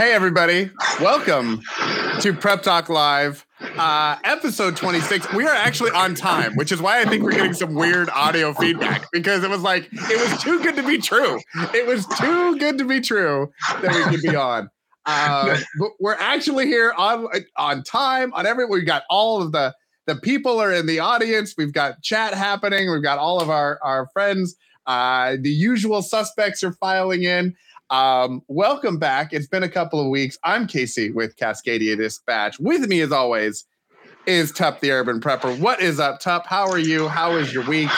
[0.00, 0.70] Hey, everybody.
[1.00, 1.60] Welcome
[2.20, 3.44] to Prep Talk Live,
[3.80, 5.32] uh, episode 26.
[5.32, 8.52] We are actually on time, which is why I think we're getting some weird audio
[8.52, 11.40] feedback because it was like, it was too good to be true.
[11.72, 14.68] It was too good to be true that we could be on.
[15.06, 19.74] Uh, but we're actually here on on time, on every, we've got all of the,
[20.06, 21.54] the people are in the audience.
[21.56, 22.90] We've got chat happening.
[22.90, 24.56] We've got all of our, our friends.
[24.86, 27.56] Uh, the usual suspects are filing in.
[27.88, 29.32] Um, welcome back.
[29.32, 30.38] It's been a couple of weeks.
[30.44, 32.60] I'm Casey with Cascadia Dispatch.
[32.60, 33.64] With me, as always,
[34.30, 35.58] is Tup the Urban Prepper.
[35.58, 36.46] What is up, Tup?
[36.46, 37.08] How are you?
[37.08, 37.88] How is your week?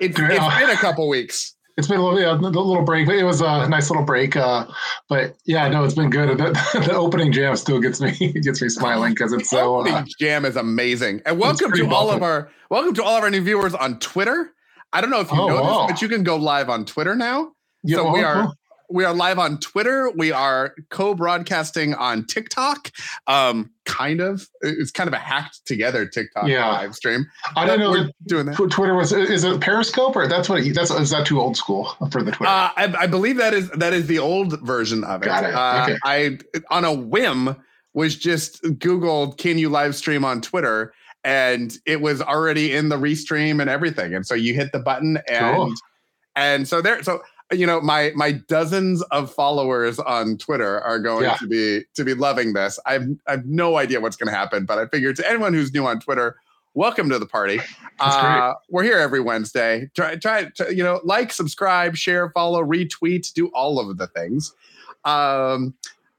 [0.00, 1.54] It's, it's been a couple weeks.
[1.76, 3.08] It's been a little, yeah, a little break.
[3.08, 4.66] It was a nice little break, uh,
[5.08, 6.30] but yeah, no, it's been good.
[6.36, 8.10] The, the opening jam still gets me
[8.42, 9.76] gets me smiling because it's so.
[9.78, 13.22] Opening uh, jam is amazing, and welcome to all of our welcome to all of
[13.22, 14.52] our new viewers on Twitter.
[14.92, 15.86] I don't know if you oh, know wow.
[15.86, 17.52] this, but you can go live on Twitter now.
[17.84, 18.52] Yeah, so we are
[18.90, 20.10] we are live on Twitter.
[20.10, 22.90] We are co-broadcasting on TikTok.
[23.26, 24.48] Um, kind of.
[24.62, 26.68] It's kind of a hacked together TikTok yeah.
[26.68, 27.26] live stream.
[27.56, 27.90] I don't know.
[27.90, 28.56] We're doing that.
[28.56, 32.22] Twitter was is it Periscope or that's what that's is that too old school for
[32.22, 32.50] the Twitter?
[32.50, 35.26] Uh, I, I, believe that is that is the old version of it.
[35.26, 35.54] Got it.
[35.54, 35.98] Uh, okay.
[36.04, 36.38] I
[36.74, 37.56] on a whim
[37.94, 40.92] was just Googled can you live stream on Twitter
[41.24, 44.14] and it was already in the restream and everything.
[44.14, 45.74] And so you hit the button and cool.
[46.36, 47.20] and so there so
[47.52, 51.34] you know my my dozens of followers on twitter are going yeah.
[51.34, 54.78] to be to be loving this i've i've no idea what's going to happen but
[54.78, 56.36] i figured to anyone who's new on twitter
[56.74, 57.60] welcome to the party
[57.98, 63.32] uh, we're here every wednesday try try to, you know like subscribe share follow retweet
[63.32, 64.54] do all of the things
[65.04, 65.74] um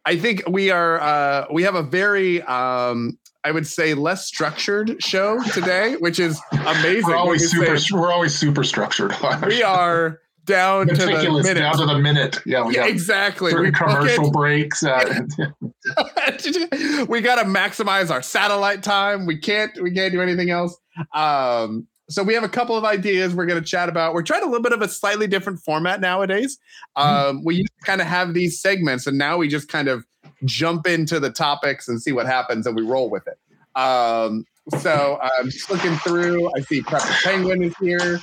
[0.06, 5.04] i think we are uh we have a very um I would say less structured
[5.04, 7.08] show today, which is amazing.
[7.08, 7.76] We're always super.
[7.92, 9.16] We're always super structured.
[9.48, 11.60] we are down to the minute.
[11.60, 12.40] Down to the minute.
[12.46, 13.54] Yeah, we yeah, exactly.
[13.54, 14.84] We commercial breaks.
[14.84, 15.22] Uh,
[17.08, 19.26] we got to maximize our satellite time.
[19.26, 19.72] We can't.
[19.82, 20.78] We can't do anything else.
[21.14, 24.14] Um, so we have a couple of ideas we're going to chat about.
[24.14, 26.58] We're trying a little bit of a slightly different format nowadays.
[26.98, 27.38] Mm-hmm.
[27.38, 30.06] Um, we used to kind of have these segments, and now we just kind of
[30.44, 33.38] jump into the topics and see what happens, and we roll with it.
[33.80, 34.44] Um,
[34.80, 36.50] so I'm just looking through.
[36.56, 38.20] I see Prepper Penguin is here.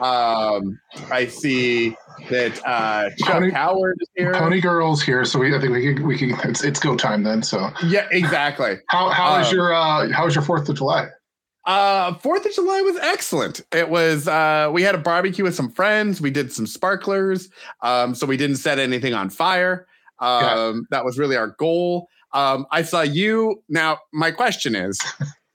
[0.00, 0.80] Um,
[1.10, 1.96] I see
[2.30, 4.32] that uh, Chuck Pony, Howard is here.
[4.34, 7.22] Pony Girl's here, so we I think we can we can it's, it's go time
[7.22, 7.42] then.
[7.42, 8.76] So yeah, exactly.
[8.88, 11.08] How how um, is your uh, how was your Fourth of July?
[11.64, 13.60] Uh, Fourth of July was excellent.
[13.72, 16.20] It was uh, we had a barbecue with some friends.
[16.20, 17.48] We did some sparklers.
[17.82, 19.86] Um, so we didn't set anything on fire.
[20.18, 20.80] Um, yeah.
[20.90, 22.08] that was really our goal.
[22.32, 23.62] Um, I saw you.
[23.68, 24.98] Now, my question is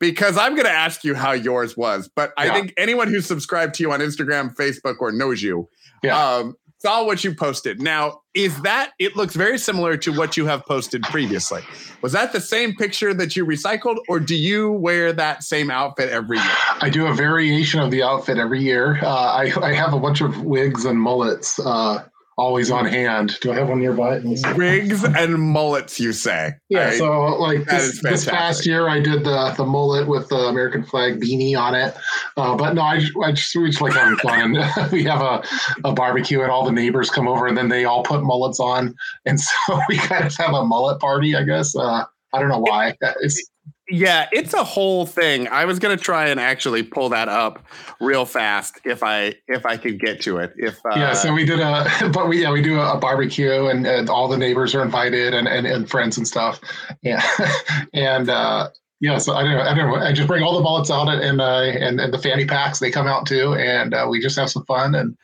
[0.09, 2.43] because I'm going to ask you how yours was, but yeah.
[2.43, 5.69] I think anyone who's subscribed to you on Instagram, Facebook, or knows you
[6.03, 6.17] yeah.
[6.17, 7.81] um, saw what you posted.
[7.81, 11.63] Now, is that it looks very similar to what you have posted previously?
[12.01, 16.09] Was that the same picture that you recycled, or do you wear that same outfit
[16.09, 16.55] every year?
[16.81, 18.99] I do a variation of the outfit every year.
[19.01, 21.59] Uh, I, I, have a bunch of wigs and mullets.
[21.59, 22.03] Uh,
[22.38, 23.38] always on hand.
[23.41, 24.19] Do I have one nearby?
[24.56, 26.53] Wigs and mullets, you say?
[26.69, 26.85] Yeah.
[26.85, 26.97] Right?
[26.97, 31.19] So like this, this, past year, I did the the mullet with the American flag
[31.19, 31.96] beanie on it.
[32.38, 34.57] Uh, but no, I just, I just we just like having fun.
[34.91, 35.44] we have a,
[35.84, 38.96] a barbecue and all the neighbors come over and then they all put mullets on,
[39.25, 41.75] and so we kind of have a mullet party, I guess.
[41.75, 42.97] Uh, I don't know why.
[43.22, 43.50] It's
[43.90, 45.47] yeah, it's a whole thing.
[45.47, 47.63] I was gonna try and actually pull that up
[48.01, 50.53] real fast if I if I could get to it.
[50.57, 53.85] If uh, yeah, so we did a but we yeah we do a, barbecue and,
[53.85, 56.59] and all the neighbors are invited and, and, and friends and stuff.
[57.03, 57.23] Yeah,
[57.94, 58.69] and uh,
[59.01, 59.62] yeah, so I don't know.
[59.62, 59.96] I don't know.
[59.97, 62.90] I just bring all the bullets out and uh, and and the fanny packs they
[62.90, 65.16] come out too, and uh, we just have some fun and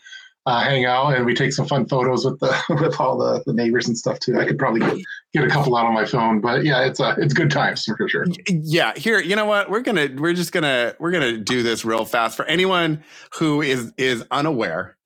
[0.45, 3.53] uh, hang out and we take some fun photos with the with all the, the
[3.53, 4.39] neighbors and stuff too.
[4.39, 4.97] I could probably get,
[5.33, 8.09] get a couple out on my phone, but yeah, it's uh, it's good times for
[8.09, 8.25] sure.
[8.47, 9.69] Yeah, here, you know what?
[9.69, 13.03] We're gonna we're just gonna we're gonna do this real fast for anyone
[13.35, 14.97] who is is unaware.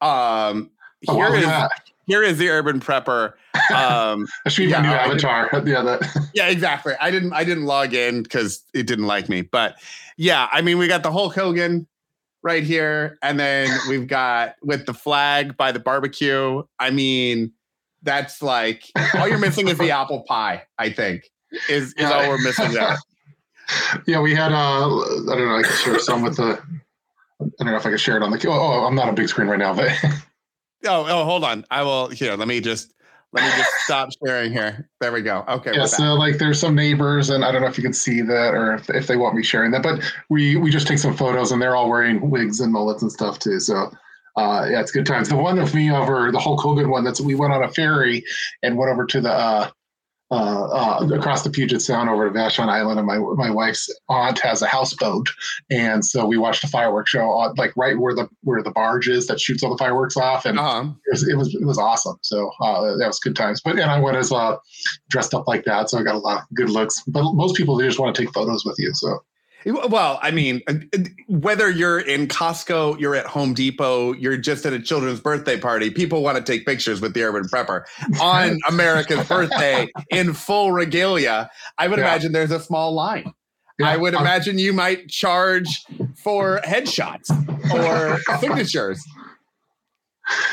[0.00, 0.70] Um,
[1.08, 1.48] oh, here is
[2.06, 3.32] here is the urban prepper.
[3.74, 5.50] Um, I should yeah, new avatar.
[5.66, 6.28] Yeah, that.
[6.34, 6.94] yeah, exactly.
[7.00, 9.76] I didn't I didn't log in because it didn't like me, but
[10.16, 11.88] yeah, I mean, we got the Hulk Hogan
[12.42, 13.18] right here.
[13.22, 16.62] And then we've got with the flag by the barbecue.
[16.78, 17.52] I mean,
[18.02, 18.84] that's like
[19.14, 21.30] all you're missing is the apple pie, I think,
[21.68, 22.96] is, is all we're missing there.
[24.06, 24.52] yeah, we had.
[24.52, 25.56] Uh, I don't know.
[25.56, 26.60] I can share some with the.
[27.40, 28.48] I don't know if I can share it on the.
[28.48, 29.90] Oh, oh I'm not on big screen right now, but.
[30.86, 31.64] oh, oh, hold on.
[31.70, 32.08] I will.
[32.08, 32.94] Here, let me just.
[33.32, 34.88] Let me just stop sharing here.
[35.00, 35.44] There we go.
[35.48, 35.72] Okay.
[35.72, 35.86] Yeah.
[35.86, 38.74] So like, there's some neighbors, and I don't know if you can see that, or
[38.74, 41.62] if, if they want me sharing that, but we we just take some photos, and
[41.62, 43.60] they're all wearing wigs and mullets and stuff too.
[43.60, 43.90] So
[44.36, 45.28] uh, yeah, it's good times.
[45.28, 48.24] The one of me over the Hulk Hogan one that's we went on a ferry
[48.62, 49.70] and went over to the uh,
[50.30, 54.38] uh, uh, across the Puget Sound over to Vashon Island, and my my wife's aunt
[54.40, 55.28] has a houseboat,
[55.70, 59.08] and so we watched a fireworks show on, like right where the where the barge
[59.08, 60.84] is that shoots all the fireworks off, and uh-huh.
[61.06, 62.16] it, was, it was it was awesome.
[62.22, 63.60] So uh, that was good times.
[63.60, 64.56] But and I went as uh,
[65.08, 67.02] dressed up like that, so I got a lot of good looks.
[67.08, 69.18] But most people they just want to take photos with you, so
[69.66, 70.74] well, I mean, uh,
[71.28, 75.90] whether you're in Costco, you're at Home Depot, you're just at a children's birthday party,
[75.90, 77.84] people want to take pictures with the urban prepper
[78.20, 81.50] on America's birthday in full regalia.
[81.78, 82.06] I would yeah.
[82.06, 83.32] imagine there's a small line.
[83.78, 83.88] Yeah.
[83.88, 85.84] I would imagine you might charge
[86.22, 87.30] for headshots
[87.72, 89.02] or signatures.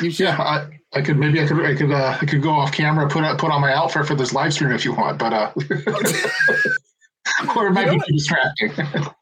[0.02, 0.28] You should.
[0.28, 3.08] Yeah, I, I could maybe I could I could uh, I could go off camera
[3.10, 5.52] put put on my outfit for this live stream if you want, but uh
[7.56, 8.72] or it might you know be too distracting.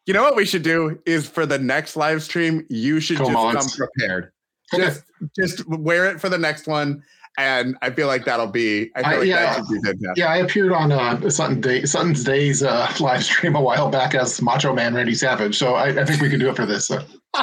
[0.06, 3.32] you know what we should do is for the next live stream, you should just
[3.32, 4.32] come prepared.
[4.76, 5.04] Just
[5.38, 7.04] just wear it for the next one.
[7.38, 8.92] And I feel like that'll be.
[8.96, 10.18] I feel I, like yeah, that should be fantastic.
[10.18, 14.16] Yeah, I appeared on uh, Sutton Day, Sutton's Days uh, live stream a while back
[14.16, 15.58] as Macho Man Randy Savage.
[15.58, 16.88] So I, I think we can do it for this.
[16.88, 17.00] So.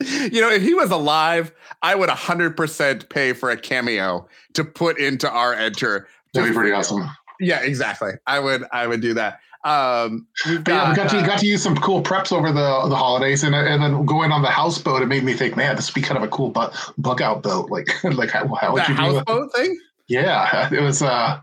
[0.00, 1.52] you know, if he was alive,
[1.82, 6.08] I would 100% pay for a cameo to put into our enter.
[6.32, 7.08] That'd be pretty awesome.
[7.40, 8.12] Yeah, exactly.
[8.26, 9.40] I would I would do that.
[9.64, 12.88] Um, got, yeah, we got to uh, got to use some cool preps over the
[12.88, 15.88] the holidays, and and then going on the houseboat, it made me think, man, this
[15.88, 16.68] would be kind of a cool bu-
[16.98, 17.70] bug out boat.
[17.70, 19.78] Like like how, how would you do that houseboat thing?
[20.06, 21.02] Yeah, it was.
[21.02, 21.40] uh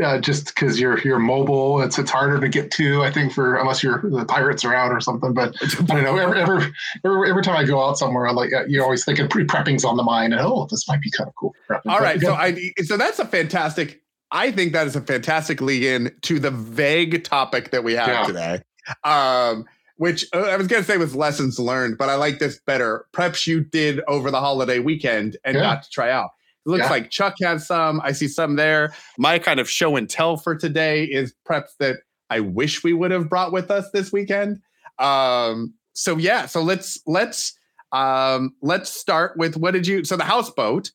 [0.00, 3.02] yeah, just because you're you're mobile, it's it's harder to get to.
[3.02, 5.34] I think for unless you're the pirates are out or something.
[5.34, 6.16] But I don't know.
[6.16, 6.72] Every every
[7.04, 9.96] every, every time I go out somewhere, I like you're always thinking pre prepping's on
[9.96, 11.54] the mind, and oh, this might be kind of cool.
[11.86, 13.99] All right, so I so that's a fantastic
[14.32, 18.08] I think that is a fantastic lead in to the vague topic that we have
[18.08, 18.24] yeah.
[18.24, 18.62] today.
[19.04, 19.66] Um,
[19.96, 23.04] which uh, I was going to say was lessons learned, but I like this better.
[23.12, 25.62] Preps you did over the holiday weekend and yeah.
[25.62, 26.30] got to try out.
[26.64, 26.90] It looks yeah.
[26.90, 28.00] like Chuck has some.
[28.02, 28.94] I see some there.
[29.18, 31.96] My kind of show and tell for today is preps that
[32.30, 34.60] I wish we would have brought with us this weekend.
[34.98, 37.58] Um, so yeah, so let's let's
[37.92, 40.04] um, let's start with what did you?
[40.04, 40.92] So the houseboat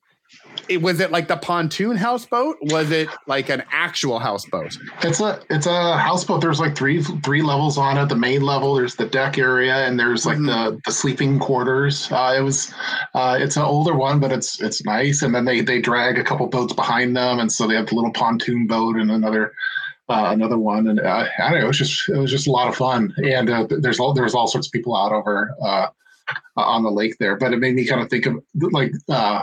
[0.70, 2.58] it, was it like the pontoon houseboat?
[2.62, 4.78] Was it like an actual houseboat?
[5.02, 6.42] It's a it's a houseboat.
[6.42, 8.10] There's like three three levels on it.
[8.10, 10.76] The main level, there's the deck area, and there's like mm-hmm.
[10.76, 12.12] the the sleeping quarters.
[12.12, 12.74] Uh, it was
[13.14, 15.22] uh, it's an older one, but it's it's nice.
[15.22, 17.96] And then they they drag a couple boats behind them, and so they have the
[17.96, 19.54] little pontoon boat and another.
[20.08, 21.66] Uh, another one, and uh, I don't know.
[21.66, 24.36] It was just it was just a lot of fun, and uh, there's all there's
[24.36, 25.88] all sorts of people out over uh,
[26.58, 27.36] on the lake there.
[27.38, 29.42] But it made me kind of think of like uh,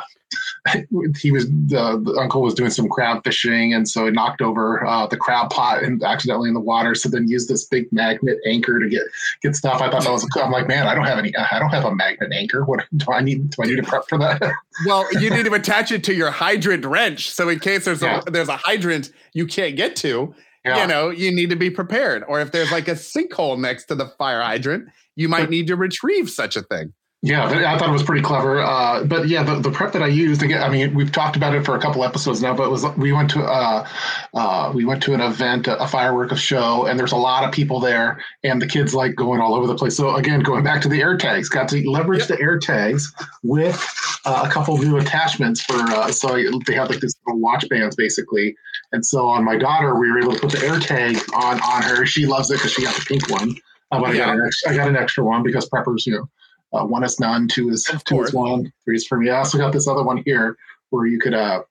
[1.21, 4.85] he was the, the, uncle was doing some crab fishing, and so he knocked over
[4.87, 6.95] uh, the crab pot and accidentally in the water.
[6.95, 9.03] So then used this big magnet anchor to get
[9.43, 9.83] get stuff.
[9.83, 10.27] I thought that was.
[10.41, 11.35] I'm like, man, I don't have any.
[11.37, 12.65] I don't have a magnet anchor.
[12.65, 13.51] What do I need?
[13.51, 14.41] Do I need to prep for that?
[14.87, 18.23] well, you need to attach it to your hydrant wrench, so in case there's yeah.
[18.25, 20.35] a there's a hydrant you can't get to.
[20.65, 20.83] Yeah.
[20.83, 22.23] You know, you need to be prepared.
[22.29, 25.75] Or if there's like a sinkhole next to the fire hydrant, you might need to
[25.75, 26.93] retrieve such a thing.
[27.25, 28.61] Yeah, I thought it was pretty clever.
[28.61, 31.55] Uh, but yeah, the, the prep that I used again, I mean, we've talked about
[31.55, 33.89] it for a couple episodes now, but it was we went to uh,
[34.35, 37.79] uh, we went to an event, a, firework show, and there's a lot of people
[37.79, 39.97] there, and the kids like going all over the place.
[39.97, 42.29] So again, going back to the air tags, got to leverage yep.
[42.29, 43.13] the air tags
[43.45, 43.81] with
[44.25, 46.35] uh, a couple new attachments for uh, so
[46.67, 48.57] they have like this little watch bands basically.
[48.91, 51.83] And so on my daughter, we were able to put the air tag on on
[51.83, 52.05] her.
[52.05, 53.55] She loves it because she got the pink one.
[53.93, 54.25] Uh, but yeah.
[54.25, 56.29] I got an extra, I got an extra one because preppers, you know
[56.73, 59.31] uh, one is none, two is two is one, three is for me.
[59.31, 60.57] I also got this other one here
[60.91, 61.63] where you could uh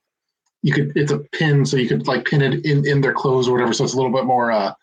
[0.63, 3.48] you could it's a pin so you could like pin it in in their clothes
[3.48, 4.74] or whatever, so it's a little bit more uh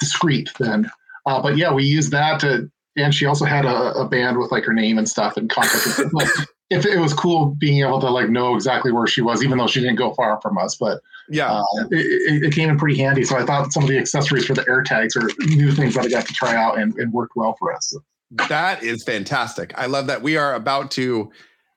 [0.00, 0.90] discreet then.
[1.26, 4.50] Uh, but yeah, we used that to and she also had a, a band with
[4.50, 6.12] like her name and stuff and contact.
[6.12, 6.28] like,
[6.70, 9.66] if it was cool being able to like know exactly where she was, even though
[9.66, 13.24] she didn't go far from us, but yeah, uh, it, it, came in pretty handy.
[13.24, 16.04] So I thought some of the accessories for the air tags are new things that
[16.04, 17.94] I got to try out and, and worked well for us.
[18.30, 19.72] That is fantastic.
[19.76, 21.30] I love that we are about to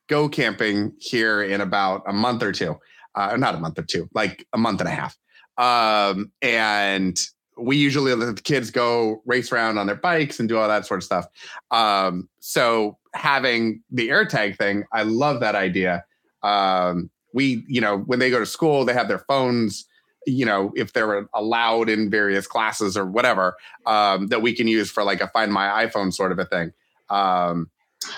[0.08, 2.78] go camping here in about a month or two.
[3.16, 5.18] Uh, not a month or two, like a month and a half.
[5.58, 7.20] Um, and
[7.58, 10.86] we usually let the kids go race around on their bikes and do all that
[10.86, 11.26] sort of stuff.
[11.72, 16.06] Um, so having the AirTag thing, I love that idea.
[16.42, 19.86] Um, we, you know, when they go to school, they have their phones
[20.26, 24.92] you know, if they're allowed in various classes or whatever, um, that we can use
[24.92, 26.74] for like a find my iPhone sort of a thing.
[27.10, 27.70] Um,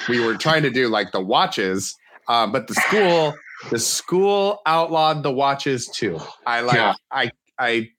[0.08, 3.34] we were trying to do like the watches, uh, but the school,
[3.70, 6.20] the school outlawed the watches too.
[6.46, 6.94] I like, yeah.
[7.12, 7.90] I, I,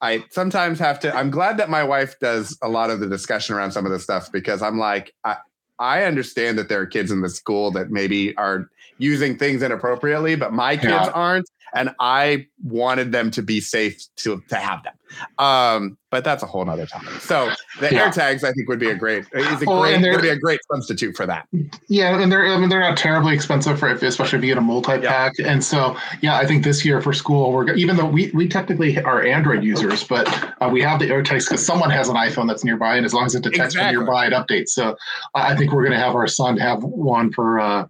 [0.00, 1.14] I sometimes have to.
[1.14, 4.02] I'm glad that my wife does a lot of the discussion around some of this
[4.02, 5.36] stuff because I'm like, I,
[5.78, 10.36] I understand that there are kids in the school that maybe are using things inappropriately,
[10.36, 11.10] but my kids yeah.
[11.10, 14.94] aren't and I wanted them to be safe to to have them.
[15.38, 17.20] Um, but that's a whole nother topic.
[17.20, 17.50] So
[17.80, 18.08] the yeah.
[18.08, 21.16] AirTags, I think, would be a great is a well, great be a great substitute
[21.16, 21.46] for that.
[21.88, 24.58] Yeah, and they're I mean they're not terribly expensive for if, especially if you get
[24.58, 25.32] a multi pack.
[25.38, 25.52] Yeah.
[25.52, 28.98] And so yeah, I think this year for school we're even though we we technically
[29.02, 30.26] are Android users, but
[30.60, 33.26] uh, we have the AirTags because someone has an iPhone that's nearby, and as long
[33.26, 33.96] as it detects exactly.
[33.96, 34.70] from nearby, it updates.
[34.70, 34.96] So
[35.34, 37.60] I think we're going to have our son have one for.
[37.60, 37.88] Uh,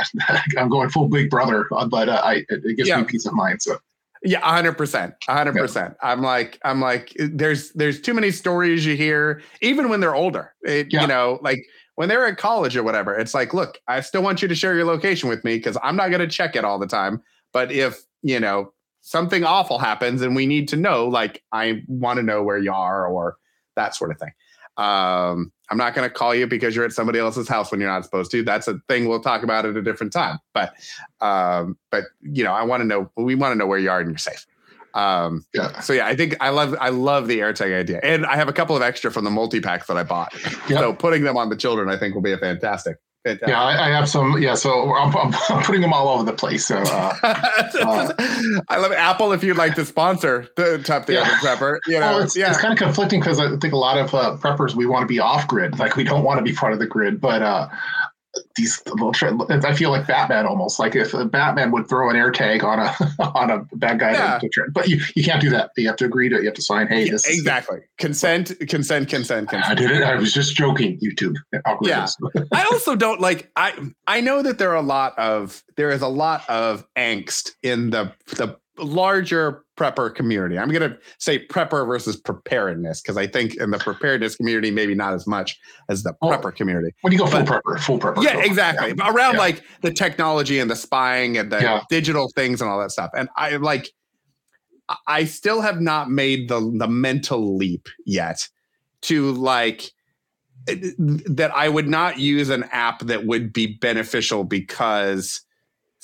[0.58, 3.00] I'm going full Big Brother, uh, but uh, I it gives yeah.
[3.00, 3.62] me peace of mind.
[3.62, 3.78] So.
[4.24, 5.96] Yeah, hundred percent, hundred percent.
[6.00, 10.54] I'm like, I'm like, there's there's too many stories you hear, even when they're older.
[10.62, 11.02] It, yeah.
[11.02, 13.14] You know, like when they're at college or whatever.
[13.14, 15.96] It's like, look, I still want you to share your location with me because I'm
[15.96, 17.22] not going to check it all the time.
[17.52, 18.72] But if you know
[19.02, 22.72] something awful happens and we need to know, like, I want to know where you
[22.72, 23.36] are or
[23.76, 24.32] that sort of thing.
[24.76, 27.88] Um, I'm not going to call you because you're at somebody else's house when you're
[27.88, 28.42] not supposed to.
[28.42, 30.38] That's a thing we'll talk about at a different time.
[30.52, 30.74] But,
[31.22, 33.10] um, but you know, I want to know.
[33.16, 34.46] We want to know where you are and you're safe.
[34.92, 35.80] Um, yeah.
[35.80, 38.52] So yeah, I think I love I love the AirTag idea, and I have a
[38.52, 40.34] couple of extra from the multi packs that I bought.
[40.68, 40.78] Yep.
[40.78, 42.98] So putting them on the children, I think, will be a fantastic.
[43.24, 43.48] Fantastic.
[43.48, 44.42] Yeah, I, I, have some.
[44.42, 46.66] Yeah, so I'm, I'm, I'm, putting them all over the place.
[46.66, 48.12] So uh, uh,
[48.68, 49.30] I love Apple.
[49.32, 51.38] If you'd like to sponsor the Top the yeah.
[51.38, 52.50] Prepper, you know, well, it's, yeah.
[52.50, 55.06] it's kind of conflicting because I think a lot of uh, preppers we want to
[55.06, 57.68] be off grid, like we don't want to be part of the grid, but uh,
[58.56, 59.12] these little
[59.48, 62.94] I feel like Batman almost like if Batman would throw an air tag on a
[63.34, 64.38] on a bad guy yeah.
[64.38, 65.70] to, to but you, you can't do that.
[65.76, 66.40] You have to agree to it.
[66.40, 67.80] You have to sign hey this exactly.
[67.98, 71.36] Consent consent consent consent I did it I was just joking YouTube.
[71.82, 72.06] Yeah.
[72.52, 73.74] I also don't like I
[74.06, 77.90] I know that there are a lot of there is a lot of angst in
[77.90, 80.58] the the larger prepper community.
[80.58, 84.94] I'm going to say prepper versus preparedness because I think in the preparedness community, maybe
[84.94, 86.94] not as much as the prepper well, community.
[87.02, 88.22] When you go full but, prepper, full prepper.
[88.22, 88.94] Yeah, exactly.
[88.96, 89.10] Yeah.
[89.10, 89.40] Around yeah.
[89.40, 91.82] like the technology and the spying and the yeah.
[91.90, 93.10] digital things and all that stuff.
[93.16, 93.90] And I like,
[95.06, 98.48] I still have not made the the mental leap yet
[99.02, 99.90] to like
[100.68, 105.40] eh, that I would not use an app that would be beneficial because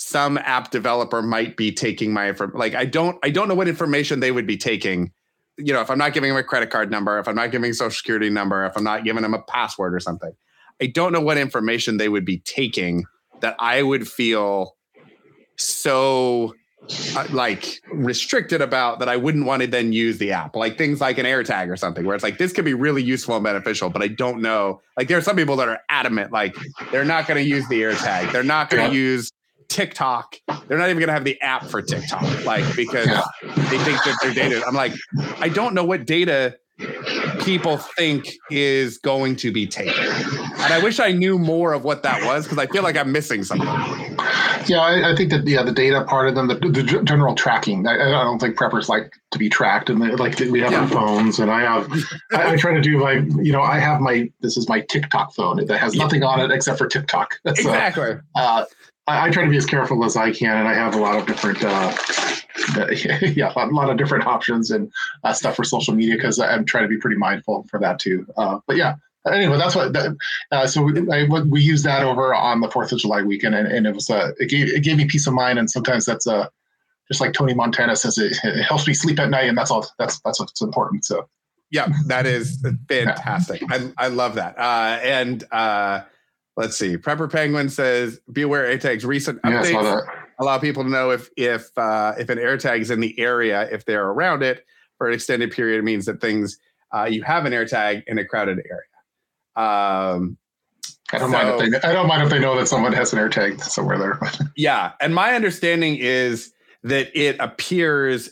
[0.00, 4.20] some app developer might be taking my like I don't I don't know what information
[4.20, 5.10] they would be taking.
[5.56, 7.72] You know, if I'm not giving them a credit card number, if I'm not giving
[7.72, 10.30] social security number, if I'm not giving them a password or something,
[10.80, 13.06] I don't know what information they would be taking
[13.40, 14.76] that I would feel
[15.56, 16.54] so
[17.16, 20.54] uh, like restricted about that I wouldn't want to then use the app.
[20.54, 23.34] Like things like an AirTag or something, where it's like this could be really useful
[23.34, 24.80] and beneficial, but I don't know.
[24.96, 26.54] Like there are some people that are adamant, like
[26.92, 29.32] they're not going to use the AirTag, they're not going to use
[29.68, 30.36] TikTok.
[30.66, 33.06] They're not even going to have the app for TikTok, like because
[33.42, 34.62] they think that their data.
[34.66, 34.92] I'm like,
[35.38, 36.58] I don't know what data
[37.44, 42.02] people think is going to be taken, and I wish I knew more of what
[42.02, 43.68] that was because I feel like I'm missing something.
[44.68, 47.86] Yeah, I, I, think that yeah, the data part of them, the, the general tracking.
[47.86, 50.80] I, I, don't think preppers like to be tracked, and they, like we have yeah.
[50.80, 51.90] our phones, and I have.
[52.32, 54.30] I, I, try to do my, you know, I have my.
[54.40, 57.34] This is my TikTok phone that has nothing on it except for TikTok.
[57.46, 58.16] So, exactly.
[58.34, 58.64] Uh,
[59.08, 61.18] I, I, try to be as careful as I can, and I have a lot
[61.18, 61.96] of different, uh,
[63.34, 64.92] yeah, a lot of different options and
[65.24, 68.26] uh, stuff for social media because I'm trying to be pretty mindful for that too.
[68.36, 68.96] Uh, but yeah,
[69.26, 69.96] anyway, that's what.
[70.52, 73.66] Uh, so we, I, we used that over on the Fourth of July weekend, and,
[73.66, 75.58] and it was uh, it gave it gave me peace of mind.
[75.58, 76.48] And sometimes that's uh,
[77.08, 79.86] just like Tony Montana says, it, it helps me sleep at night, and that's all.
[79.98, 81.04] That's that's what's important.
[81.04, 81.28] So.
[81.70, 83.62] Yeah, that is fantastic.
[83.68, 84.58] I, I love that.
[84.58, 86.00] Uh, and uh,
[86.58, 86.96] Let's see.
[86.96, 90.04] Prepper Penguin says, "Be aware AirTags recent updates
[90.40, 93.84] allow people to know if if uh, if an AirTag is in the area, if
[93.84, 94.64] they're around it
[94.96, 95.78] for an extended period.
[95.78, 96.58] It means that things
[96.92, 98.82] uh, you have an AirTag in a crowded area."
[99.54, 100.36] Um,
[101.12, 101.88] I don't so, mind if they.
[101.88, 104.20] I don't mind if they know that someone has an AirTag somewhere there.
[104.56, 108.30] yeah, and my understanding is that it appears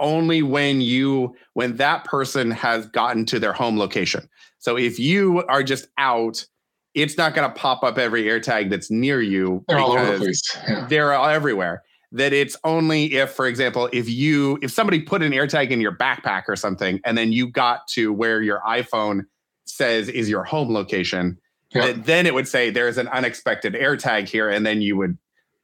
[0.00, 4.30] only when you when that person has gotten to their home location.
[4.60, 6.46] So if you are just out
[6.96, 9.62] it's not going to pop up every AirTag that's near you.
[9.68, 10.42] They're all over the place.
[10.66, 10.86] Yeah.
[10.88, 11.82] They're all everywhere.
[12.12, 15.94] That it's only if, for example, if you if somebody put an AirTag in your
[15.94, 19.26] backpack or something, and then you got to where your iPhone
[19.66, 21.38] says is your home location,
[21.72, 25.18] that then it would say there's an unexpected AirTag here, and then you would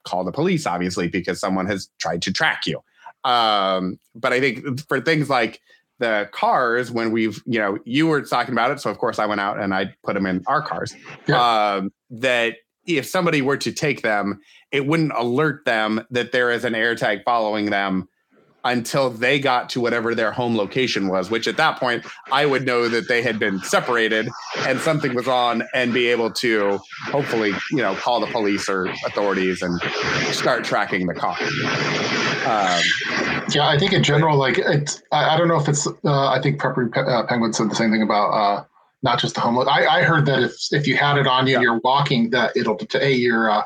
[0.05, 2.83] call the police, obviously, because someone has tried to track you.
[3.25, 5.61] Um, but I think for things like
[6.03, 8.81] the cars, when we've, you know, you were talking about it.
[8.81, 10.95] So of course I went out and I put them in our cars.
[11.27, 11.41] Yeah.
[11.41, 14.41] Um, that if somebody were to take them,
[14.73, 18.09] it wouldn't alert them that there is an AirTag following them
[18.65, 22.65] until they got to whatever their home location was, which at that point I would
[22.65, 24.29] know that they had been separated
[24.59, 28.87] and something was on and be able to hopefully, you know, call the police or
[29.05, 29.81] authorities and
[30.33, 31.37] start tracking the car.
[32.43, 32.83] Um,
[33.51, 36.41] yeah, I think in general, like it's, I, I don't know if it's, uh, I
[36.41, 38.65] think Prepper uh, Penguin said the same thing about, uh,
[39.03, 39.67] not just the homeless.
[39.69, 41.61] I, I heard that if, if you had it on you, yeah.
[41.61, 43.65] you're walking that it'll, hey, you're, uh,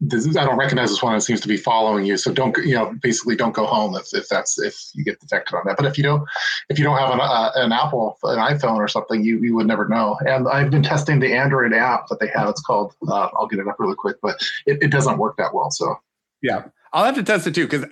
[0.00, 1.16] this is, I don't recognize this one.
[1.16, 2.16] It seems to be following you.
[2.16, 5.56] So don't, you know, basically don't go home if, if that's, if you get detected
[5.56, 5.76] on that.
[5.76, 6.22] But if you don't,
[6.68, 9.66] if you don't have an, uh, an Apple, an iPhone or something, you, you would
[9.66, 10.18] never know.
[10.26, 12.50] And I've been testing the Android app that they have.
[12.50, 14.36] It's called, uh, I'll get it up really quick, but
[14.66, 15.70] it, it doesn't work that well.
[15.70, 15.96] So
[16.42, 16.64] yeah.
[16.92, 17.84] I'll have to test it too because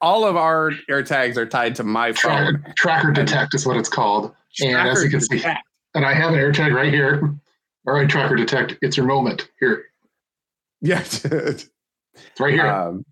[0.00, 2.14] all of our AirTags are tied to my phone.
[2.14, 4.34] Tracker, tracker detect is what it's called.
[4.54, 5.42] Tracker and as you can detect.
[5.42, 5.62] see,
[5.94, 7.34] and I have an AirTag right here.
[7.86, 8.76] All right, tracker detect.
[8.82, 9.89] It's your moment here.
[10.80, 11.68] Yes, it's
[12.38, 12.66] right here.
[12.66, 13.04] Um,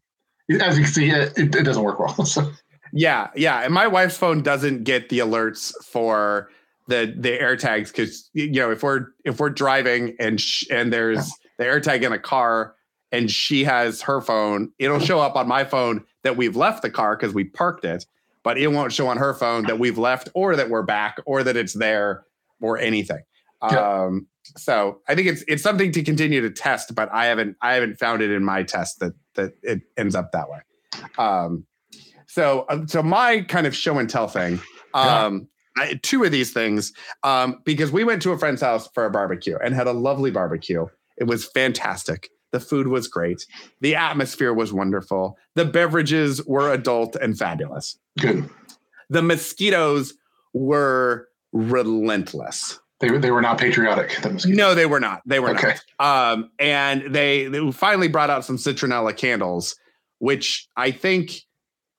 [0.60, 2.24] As you can see, it, it, doesn't work well.
[2.26, 2.50] So.
[2.92, 6.48] Yeah, yeah, and my wife's phone doesn't get the alerts for
[6.86, 11.30] the the AirTags because you know if we're if we're driving and sh- and there's
[11.58, 12.74] the AirTag in a car
[13.12, 16.90] and she has her phone, it'll show up on my phone that we've left the
[16.90, 18.06] car because we parked it,
[18.42, 21.42] but it won't show on her phone that we've left or that we're back or
[21.42, 22.24] that it's there
[22.60, 23.22] or anything.
[23.60, 27.74] Um, so I think it's it's something to continue to test, but I haven't I
[27.74, 30.58] haven't found it in my test that that it ends up that way.
[31.18, 31.66] Um,
[32.26, 34.60] so uh, so my kind of show and tell thing.
[34.94, 35.48] Um.
[35.76, 39.10] I, two of these things um, because we went to a friend's house for a
[39.10, 40.86] barbecue and had a lovely barbecue.
[41.18, 42.30] It was fantastic.
[42.50, 43.46] The food was great.
[43.80, 45.38] The atmosphere was wonderful.
[45.54, 47.96] The beverages were adult and fabulous.
[48.18, 48.48] Good.
[49.08, 50.14] The mosquitoes
[50.52, 52.80] were relentless.
[53.00, 54.16] They, they were not patriotic.
[54.46, 55.22] no, they were not.
[55.24, 55.74] They were okay.
[56.00, 56.32] not.
[56.32, 59.76] Um, and they, they finally brought out some citronella candles,
[60.18, 61.42] which I think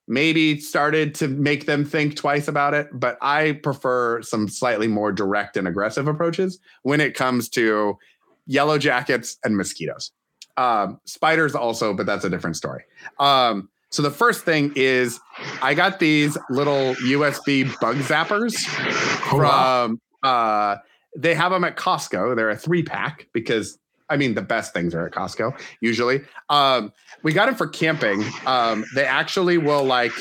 [0.09, 2.89] maybe started to make them think twice about it.
[2.91, 7.97] But I prefer some slightly more direct and aggressive approaches when it comes to
[8.45, 10.11] yellow jackets and mosquitoes.
[10.57, 12.83] Um, spiders also, but that's a different story.
[13.19, 15.19] Um, so the first thing is
[15.61, 20.77] I got these little USB bug zappers oh, from uh,
[21.17, 22.35] they have them at Costco.
[22.35, 23.77] They're a three pack because
[24.09, 26.21] I mean the best things are at Costco usually.
[26.49, 26.91] Um,
[27.23, 28.23] we got them for camping.
[28.45, 30.13] Um, they actually will like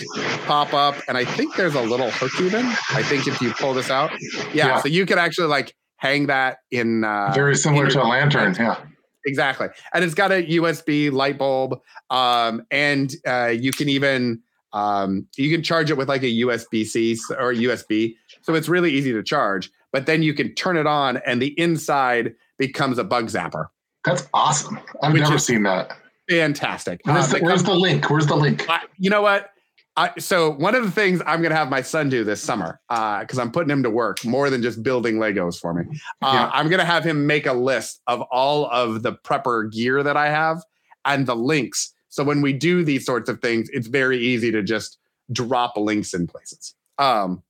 [0.47, 2.67] pop up, and I think there's a little hook even.
[2.91, 4.11] I think if you pull this out,
[4.53, 4.81] yeah, yeah.
[4.81, 7.05] so you could actually like hang that in.
[7.05, 8.81] Uh, Very similar in to a lantern, yeah.
[9.27, 11.79] Exactly, and it's got a USB light bulb,
[12.11, 14.41] um, and uh, you can even
[14.73, 18.93] um, you can charge it with like a USB C or USB, so it's really
[18.93, 23.05] easy to charge but then you can turn it on and the inside becomes a
[23.05, 23.67] bug zapper.
[24.05, 24.79] That's awesome.
[25.03, 25.97] I've never seen that.
[26.29, 27.01] Fantastic.
[27.05, 28.11] Where's, the, where's the, link?
[28.11, 28.67] Where's the link?
[28.99, 29.51] you know what?
[29.97, 32.81] I, so one of the things I'm going to have my son do this summer,
[32.89, 35.85] because uh, I'm putting him to work more than just building Legos for me.
[36.23, 36.51] Uh, yeah.
[36.53, 40.17] I'm going to have him make a list of all of the prepper gear that
[40.17, 40.63] I have
[41.05, 41.93] and the links.
[42.11, 44.99] So when we do these sorts of things, it's very easy to just
[45.33, 46.75] drop links in places.
[46.99, 47.43] Um,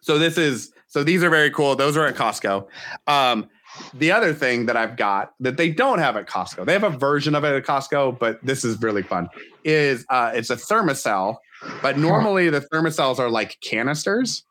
[0.00, 1.74] so this is so these are very cool.
[1.74, 2.66] Those are at Costco.
[3.06, 3.48] Um,
[3.94, 6.90] the other thing that I've got that they don't have at Costco, they have a
[6.90, 9.30] version of it at Costco, but this is really fun.
[9.64, 11.36] Is uh, it's a Thermacell,
[11.80, 14.44] but normally the Thermacells are like canisters.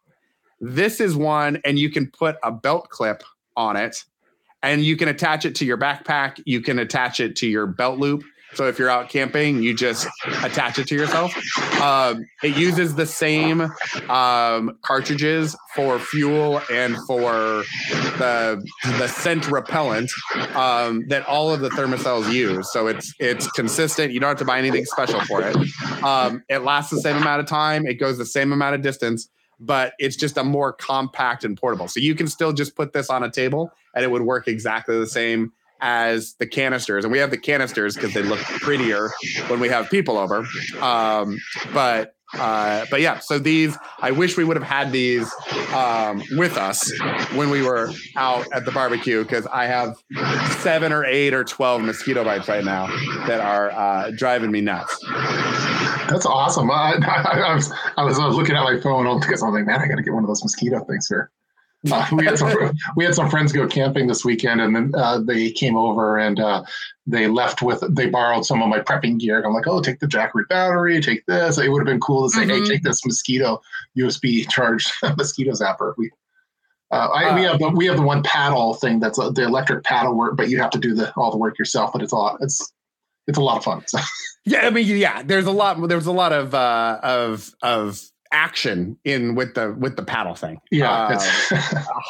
[0.59, 3.21] This is one, and you can put a belt clip
[3.55, 4.03] on it,
[4.63, 6.41] and you can attach it to your backpack.
[6.45, 8.23] You can attach it to your belt loop.
[8.53, 10.07] So if you're out camping, you just
[10.43, 11.33] attach it to yourself.
[11.81, 13.61] Um, it uses the same
[14.09, 17.63] um, cartridges for fuel and for
[18.17, 18.63] the
[18.97, 20.11] the scent repellent
[20.55, 22.71] um, that all of the Thermacells use.
[22.71, 24.11] So it's it's consistent.
[24.11, 25.55] You don't have to buy anything special for it.
[26.03, 27.85] Um, it lasts the same amount of time.
[27.85, 31.87] It goes the same amount of distance, but it's just a more compact and portable.
[31.87, 34.97] So you can still just put this on a table and it would work exactly
[34.97, 39.09] the same as the canisters, and we have the canisters because they look prettier
[39.47, 40.45] when we have people over.
[40.79, 41.37] Um,
[41.73, 45.29] but uh, but yeah, so these I wish we would have had these
[45.73, 46.91] um, with us
[47.33, 49.97] when we were out at the barbecue because I have
[50.59, 52.87] seven or eight or twelve mosquito bites right now
[53.27, 54.97] that are uh, driving me nuts.
[56.07, 56.71] That's awesome.
[56.71, 59.87] I, I, I, was I was looking at my phone because I'm like, man, I
[59.87, 61.31] got to get one of those mosquito things here.
[61.89, 65.19] Uh, we had some we had some friends go camping this weekend, and then uh,
[65.19, 66.63] they came over and uh,
[67.07, 69.41] they left with they borrowed some of my prepping gear.
[69.43, 71.57] I'm like, oh, take the Jackery battery, take this.
[71.57, 72.63] It would have been cool to say, mm-hmm.
[72.63, 73.61] hey, take this mosquito
[73.97, 75.93] USB charged mosquito zapper.
[75.97, 76.11] We
[76.91, 79.43] uh, I, we uh, have the we have the one paddle thing that's a, the
[79.43, 81.93] electric paddle work, but you have to do the all the work yourself.
[81.93, 82.37] But it's a lot.
[82.41, 82.73] It's
[83.27, 83.83] it's a lot of fun.
[83.87, 83.99] So.
[84.43, 85.21] Yeah, I mean, yeah.
[85.21, 85.87] There's a lot.
[85.87, 90.59] There's a lot of uh, of of action in with the with the paddle thing.
[90.71, 91.17] Yeah,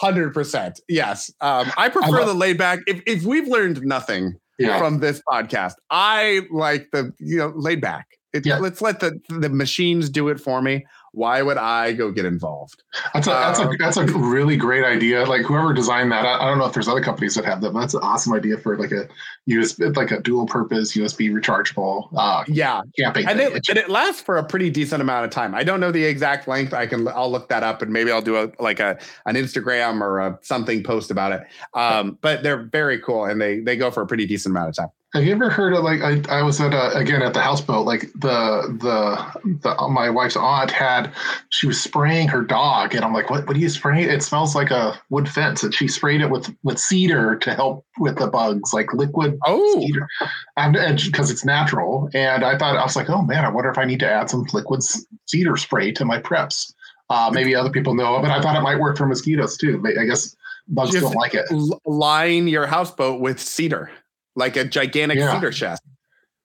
[0.01, 0.79] hundred percent.
[0.87, 2.79] Yes, um, I prefer the laid back.
[2.87, 4.77] If if we've learned nothing yeah.
[4.77, 8.07] from this podcast, I like the you know laid back.
[8.33, 8.59] It, yeah.
[8.59, 12.83] Let's let the the machines do it for me why would I go get involved?
[13.13, 15.25] That's a that's a um, that's a really great idea.
[15.25, 17.73] Like whoever designed that, I, I, don't know if there's other companies that have them.
[17.73, 19.09] That's an awesome idea for like a
[19.49, 22.07] USB, like a dual purpose USB rechargeable.
[22.15, 25.53] Uh, yeah, camping, and it, and it lasts for a pretty decent amount of time.
[25.53, 26.73] I don't know the exact length.
[26.73, 30.01] I can I'll look that up and maybe I'll do a like a an Instagram
[30.01, 31.43] or a something post about it.
[31.73, 34.75] Um, but they're very cool and they they go for a pretty decent amount of
[34.75, 34.89] time.
[35.13, 37.85] Have you ever heard of like I, I was at a, again at the houseboat
[37.85, 41.13] like the, the the my wife's aunt had
[41.49, 44.03] she was spraying her dog and I'm like what what do you spray?
[44.03, 47.85] It smells like a wood fence and she sprayed it with with cedar to help
[47.99, 49.81] with the bugs like liquid oh.
[49.81, 50.07] cedar.
[50.55, 53.77] And because it's natural and I thought I was like oh man I wonder if
[53.77, 54.81] I need to add some liquid
[55.25, 56.73] cedar spray to my preps.
[57.09, 59.83] Uh, maybe other people know but I thought it might work for mosquitoes too.
[59.99, 60.37] I guess
[60.69, 61.51] bugs Just don't like it.
[61.85, 63.91] line your houseboat with cedar
[64.35, 65.33] like a gigantic yeah.
[65.33, 65.83] cedar chest.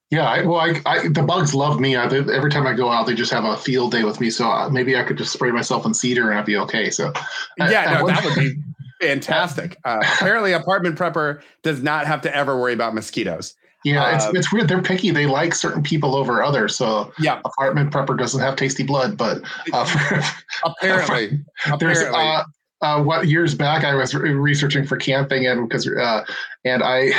[0.09, 1.97] Yeah, I, well, I, I, the bugs love me.
[1.97, 4.29] I, every time I go out, they just have a field day with me.
[4.29, 6.89] So uh, maybe I could just spray myself in cedar and I'd be okay.
[6.89, 7.11] So
[7.57, 8.55] yeah, no, that would be
[9.01, 9.75] fantastic.
[9.83, 13.53] Uh, apparently, apartment prepper does not have to ever worry about mosquitoes.
[13.83, 14.67] Yeah, it's, uh, it's weird.
[14.69, 15.11] They're picky.
[15.11, 16.75] They like certain people over others.
[16.75, 19.41] So yeah, apartment prepper doesn't have tasty blood, but
[19.73, 20.21] uh, for,
[20.63, 22.21] apparently, for, there's apparently.
[22.21, 22.43] Uh,
[22.81, 26.23] uh, what years back I was re- researching for camping and because uh,
[26.63, 27.11] and I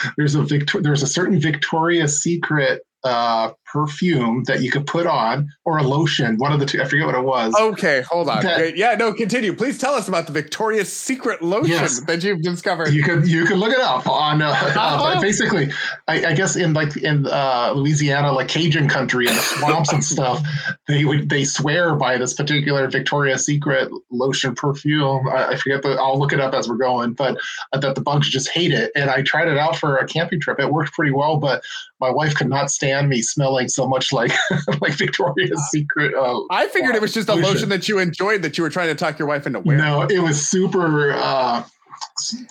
[0.16, 5.48] there's a Victor- there's a certain Victoria's Secret uh, perfume that you could put on
[5.64, 6.80] or a lotion, one of the two.
[6.82, 7.54] I forget what it was.
[7.58, 8.42] Okay, hold on.
[8.42, 9.54] That, yeah, no, continue.
[9.54, 12.92] Please tell us about the Victoria's Secret lotion yes, that you've discovered.
[12.92, 15.70] You could you could look it up on uh, uh, basically.
[16.06, 20.04] I, I, guess in like in uh, Louisiana, like Cajun country and the swamps and
[20.04, 20.46] stuff,
[20.86, 25.28] they would they swear by this particular Victoria's Secret lotion perfume.
[25.28, 25.92] I, I forget the.
[25.92, 27.38] I'll look it up as we're going, but
[27.72, 28.92] uh, that the bugs just hate it.
[28.94, 30.60] And I tried it out for a camping trip.
[30.60, 31.62] It worked pretty well, but
[32.02, 34.32] my wife could not stand me smelling so much like
[34.80, 36.14] like Victoria's Secret.
[36.14, 37.52] Uh, I figured uh, it was just a lotion.
[37.52, 37.68] lotion.
[37.70, 39.82] that you enjoyed that you were trying to talk your wife into wearing.
[39.82, 41.12] No, it was super.
[41.12, 41.64] Uh,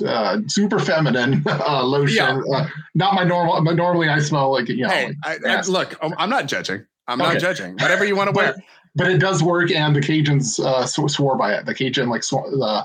[0.05, 2.43] uh, super feminine uh, lotion.
[2.47, 2.57] Yeah.
[2.57, 3.63] Uh, not my normal.
[3.63, 4.89] But normally, I smell like you know.
[4.89, 6.85] Hey, like I, I, look, I'm not judging.
[7.07, 7.33] I'm okay.
[7.33, 7.73] not judging.
[7.73, 8.55] Whatever you want to wear.
[8.93, 11.65] But, it does work, and the Cajuns uh, swore by it.
[11.65, 12.83] The Cajun like sw- uh,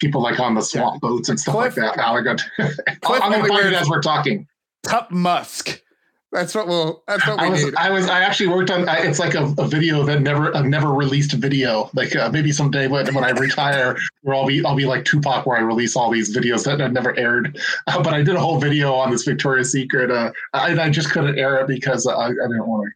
[0.00, 1.08] people like on the swamp yeah.
[1.08, 1.98] boats and stuff Cliff, like that.
[1.98, 2.44] Alligator.
[2.58, 4.46] I'm going to find it as we're talking.
[4.84, 5.80] Tup musk.
[6.32, 7.02] That's what we'll.
[7.08, 7.74] That's what we I was, need.
[7.74, 8.08] I was.
[8.08, 8.84] I actually worked on.
[8.88, 11.90] It's like a, a video that never, a never released video.
[11.92, 15.44] Like uh, maybe someday when, when I retire, where I'll be, I'll be like Tupac,
[15.44, 17.58] where I release all these videos that have never aired.
[17.88, 21.10] Uh, but I did a whole video on this Victoria's Secret, uh, and I just
[21.10, 22.92] couldn't air it because I, I didn't want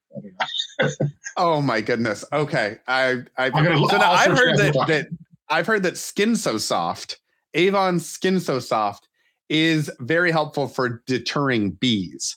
[0.79, 1.11] to.
[1.37, 2.25] oh my goodness.
[2.33, 3.51] Okay, I, I.
[3.51, 5.09] Gonna, so now I've heard that, that
[5.49, 7.19] I've heard that Skin So Soft,
[7.55, 9.09] Avon Skin So Soft,
[9.49, 12.37] is very helpful for deterring bees.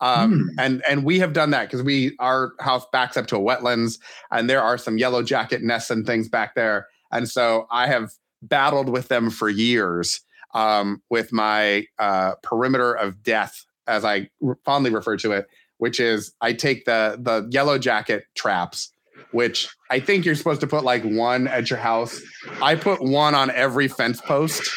[0.00, 0.62] Um, mm.
[0.62, 3.98] and and we have done that because we our house backs up to a wetlands
[4.30, 6.88] and there are some yellow jacket nests and things back there.
[7.12, 10.20] And so I have battled with them for years
[10.54, 14.30] um, with my uh, perimeter of death, as I
[14.64, 15.46] fondly refer to it,
[15.78, 18.90] which is I take the the yellow jacket traps
[19.30, 22.20] which I think you're supposed to put like one at your house.
[22.62, 24.70] I put one on every fence post.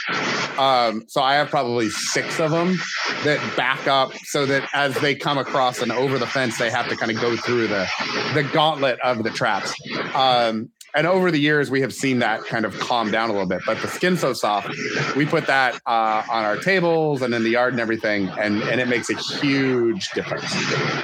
[0.58, 2.78] Um, so I have probably six of them
[3.24, 6.88] that back up so that as they come across and over the fence, they have
[6.90, 7.88] to kind of go through the
[8.34, 9.74] the gauntlet of the traps.
[10.14, 13.48] Um, and over the years, we have seen that kind of calm down a little
[13.48, 13.62] bit.
[13.66, 14.70] But the skin so soft,
[15.16, 18.80] we put that uh, on our tables and in the yard and everything, and and
[18.80, 20.52] it makes a huge difference.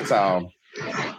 [0.08, 0.52] So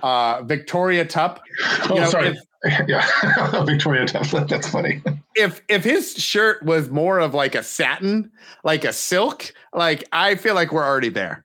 [0.03, 1.43] uh, Victoria Tup.
[1.89, 2.29] Oh, know, sorry.
[2.63, 4.27] If, yeah, Victoria Tup.
[4.49, 5.03] That's funny.
[5.35, 8.31] If if his shirt was more of like a satin,
[8.65, 11.45] like a silk, like I feel like we're already there.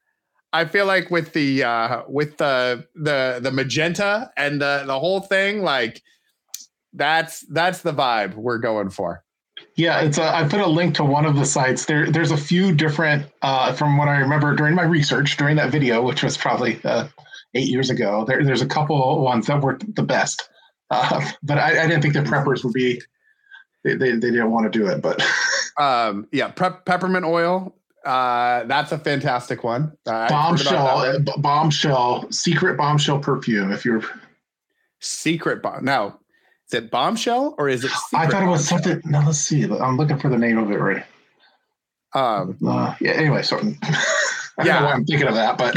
[0.54, 5.20] I feel like with the uh, with the the the magenta and the the whole
[5.20, 6.02] thing, like
[6.94, 9.26] that's that's the vibe we're going for.
[9.76, 11.86] Yeah, it's a, I put a link to one of the sites.
[11.86, 15.70] There, there's a few different, uh, from what I remember during my research during that
[15.70, 17.08] video, which was probably uh,
[17.56, 18.26] eight years ago.
[18.26, 20.48] There, there's a couple ones that were the best,
[20.92, 23.02] uh, but I, I, didn't think the preppers would be
[23.84, 25.24] they, they, they didn't want to do it, but
[25.80, 27.76] um, yeah, prep, peppermint oil.
[28.06, 29.92] Uh, that's a fantastic one.
[30.06, 33.72] Uh, bombshell, bombshell, secret bombshell perfume.
[33.72, 34.04] If you're
[35.00, 36.20] secret bomb, now
[36.68, 37.92] is it bombshell or is it?
[38.14, 38.92] I thought it was bombshell?
[38.94, 39.12] something.
[39.12, 39.64] No, let's see.
[39.64, 41.04] I'm looking for the name of it right.
[42.14, 43.12] Um, uh, yeah.
[43.12, 43.60] Anyway, so
[44.58, 44.80] I don't yeah.
[44.80, 45.76] know why I'm thinking of that, but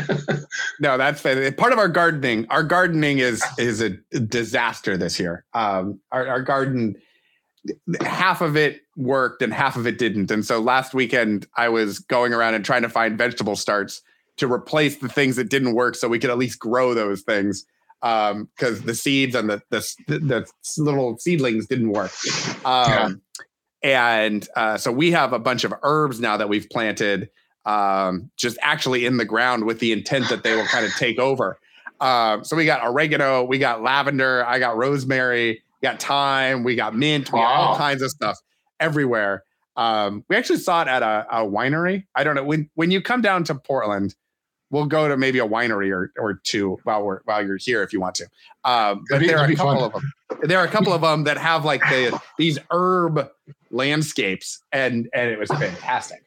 [0.81, 2.47] no, that's part of our gardening.
[2.49, 5.45] Our gardening is is a disaster this year.
[5.53, 6.97] Um, our, our garden,
[8.03, 10.31] half of it worked and half of it didn't.
[10.31, 14.01] And so last weekend, I was going around and trying to find vegetable starts
[14.37, 17.67] to replace the things that didn't work, so we could at least grow those things.
[18.01, 22.13] Because um, the seeds and the, the, the little seedlings didn't work.
[22.65, 23.21] Um,
[23.83, 24.15] yeah.
[24.15, 27.29] And uh, so we have a bunch of herbs now that we've planted
[27.69, 31.19] um, just actually in the ground with the intent that they will kind of take
[31.19, 31.59] over.
[32.01, 36.77] Um, so we got oregano, we got lavender, I got rosemary, we got thyme, we
[36.77, 38.39] got mint, we got all kinds of stuff
[38.81, 39.45] everywhere.
[39.77, 42.05] Um, we actually saw it at a, a, winery.
[42.15, 44.15] I don't know when when you come down to Portland,
[44.71, 47.93] we'll go to maybe a winery or or two while we're while you're here if
[47.93, 48.25] you want to.
[48.65, 49.83] Um, but there are a couple fun.
[49.85, 50.13] of them.
[50.43, 53.31] There are a couple of them that have like the these herb
[53.71, 56.25] landscapes, and and it was fantastic.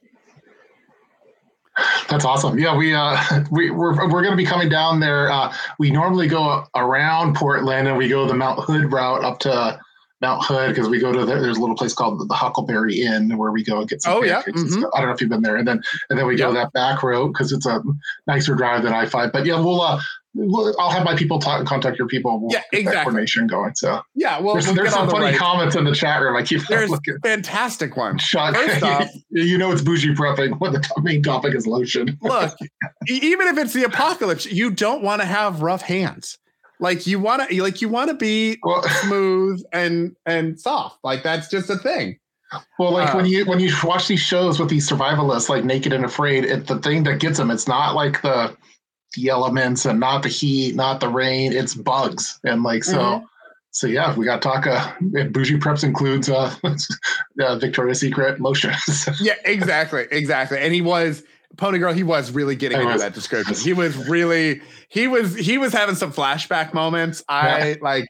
[2.09, 2.59] That's awesome.
[2.59, 3.17] Yeah, we uh
[3.51, 5.31] we we're we're going to be coming down there.
[5.31, 9.79] Uh, we normally go around Portland and we go the Mount Hood route up to
[10.21, 13.37] Mount Hood because we go to the, there's a little place called the Huckleberry Inn
[13.37, 14.41] where we go and get some oh, yeah.
[14.43, 14.85] Mm-hmm.
[14.93, 16.49] I don't know if you've been there, and then and then we yep.
[16.49, 17.81] go that back road because it's a
[18.27, 19.31] nicer drive than I five.
[19.31, 20.01] But yeah, we'll uh well,
[20.79, 22.39] I'll have my people talk, contact your people.
[22.39, 23.03] We'll yeah, exactly.
[23.03, 23.75] coordination going.
[23.75, 25.37] So yeah, well, there's, we'll there's some funny right.
[25.37, 26.37] comments in the chat room.
[26.37, 27.17] I keep there's looking.
[27.21, 28.21] fantastic ones.
[28.21, 28.55] Shot.
[28.55, 32.17] First off, you know it's bougie prepping when the main topic is lotion.
[32.21, 32.55] look,
[33.07, 36.37] even if it's the apocalypse, you don't want to have rough hands.
[36.79, 40.99] Like you want to, like you want to be well, smooth and and soft.
[41.03, 42.17] Like that's just a thing.
[42.79, 45.93] Well, like uh, when you when you watch these shows with these survivalists, like Naked
[45.93, 48.55] and Afraid, it, the thing that gets them, it's not like the
[49.15, 51.53] the elements and not the heat, not the rain.
[51.53, 52.99] It's bugs and like so.
[52.99, 53.25] Mm-hmm.
[53.71, 54.67] So yeah, we got to talk.
[54.67, 54.91] Uh,
[55.29, 56.53] bougie preps includes uh,
[57.41, 58.73] uh Victoria's Secret lotion.
[59.21, 60.59] yeah, exactly, exactly.
[60.59, 61.23] And he was
[61.57, 61.93] Pony Girl.
[61.93, 63.55] He was really getting into that description.
[63.55, 67.23] He was really he was he was having some flashback moments.
[67.27, 67.75] I yeah.
[67.81, 68.07] like.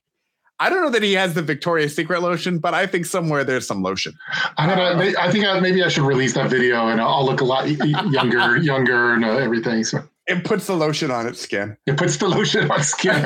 [0.59, 3.65] I don't know that he has the Victoria's Secret lotion, but I think somewhere there's
[3.65, 4.13] some lotion.
[4.59, 5.19] I don't know.
[5.19, 8.57] I think I, maybe I should release that video, and I'll look a lot younger,
[8.61, 9.83] younger, and uh, everything.
[9.83, 11.77] So it puts the lotion on its skin.
[11.85, 13.25] It puts the lotion on skin.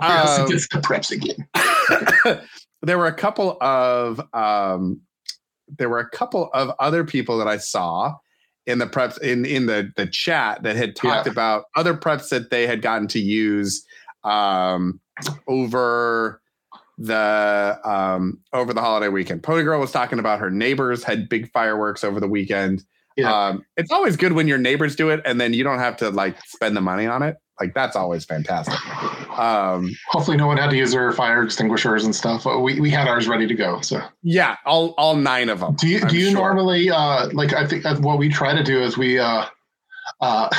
[0.00, 2.40] um, gets the preps again.
[2.82, 5.00] there were a couple of um,
[5.78, 8.14] there were a couple of other people that I saw
[8.66, 11.32] in the preps in in the the chat that had talked yeah.
[11.32, 13.84] about other preps that they had gotten to use
[14.22, 15.00] um,
[15.48, 16.40] over
[16.98, 19.42] the um, over the holiday weekend.
[19.42, 22.84] Pony Girl was talking about her neighbors had big fireworks over the weekend.
[23.16, 23.48] Yeah.
[23.48, 26.10] Um, it's always good when your neighbors do it and then you don't have to
[26.10, 27.36] like spend the money on it.
[27.60, 28.74] Like that's always fantastic.
[29.38, 32.44] Um, Hopefully, no one had to use their fire extinguishers and stuff.
[32.44, 33.80] We, we had ours ready to go.
[33.82, 35.76] So yeah, all all nine of them.
[35.76, 36.40] Do you I'm do you sure.
[36.40, 37.52] normally uh, like?
[37.52, 39.18] I think what we try to do is we.
[39.18, 39.44] Uh,
[40.20, 40.48] uh,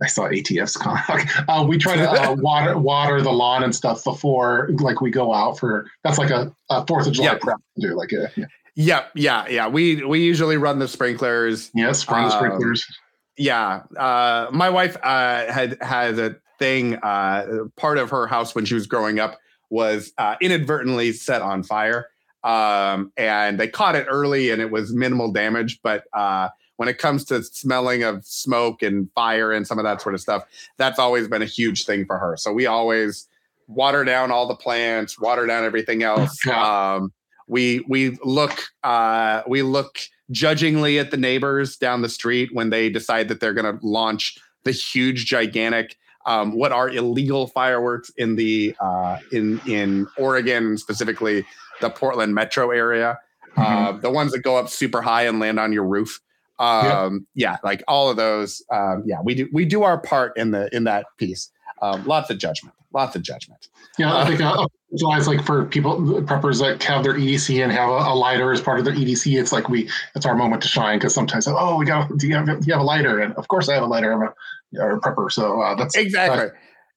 [0.00, 1.28] I saw ATF's comment.
[1.48, 5.34] uh, we try to uh, water water the lawn and stuff before like we go
[5.34, 6.52] out for that's like a,
[6.86, 7.40] Fourth of July yep.
[7.40, 8.46] prep to do like a, yeah.
[8.78, 9.10] Yep.
[9.16, 9.44] Yeah.
[9.48, 9.66] Yeah.
[9.66, 11.68] We we usually run the sprinklers.
[11.74, 12.86] Yes, run the sprinklers.
[12.88, 12.94] Um,
[13.36, 13.82] yeah.
[13.96, 16.94] Uh, my wife uh, had had a thing.
[16.94, 19.36] Uh, part of her house when she was growing up
[19.68, 22.06] was uh, inadvertently set on fire,
[22.44, 25.80] um, and they caught it early, and it was minimal damage.
[25.82, 30.00] But uh, when it comes to smelling of smoke and fire and some of that
[30.00, 30.44] sort of stuff,
[30.76, 32.36] that's always been a huge thing for her.
[32.36, 33.26] So we always
[33.66, 36.38] water down all the plants, water down everything else.
[36.46, 36.94] Yeah.
[36.94, 37.12] Um,
[37.48, 39.98] we we look uh, we look
[40.30, 44.38] judgingly at the neighbors down the street when they decide that they're going to launch
[44.64, 51.44] the huge, gigantic, um, what are illegal fireworks in the uh, in in Oregon, specifically
[51.80, 53.18] the Portland metro area.
[53.56, 53.60] Mm-hmm.
[53.62, 56.20] Uh, the ones that go up super high and land on your roof.
[56.58, 57.52] Um, yep.
[57.52, 58.62] Yeah, like all of those.
[58.70, 61.50] Um, yeah, we do we do our part in the in that piece.
[61.80, 62.74] Um, lots of judgment.
[62.92, 63.68] Lots of judgment.
[63.98, 67.70] Yeah, I think uh, July is like for people preppers that have their EDC and
[67.70, 69.38] have a, a, lighter as part of their EDC.
[69.38, 72.34] It's like we it's our moment to shine because sometimes oh we got do you
[72.34, 74.82] have do you have a lighter and of course I have a lighter I'm a,
[74.82, 76.46] or a prepper so uh, that's exactly.
[76.46, 76.48] Uh,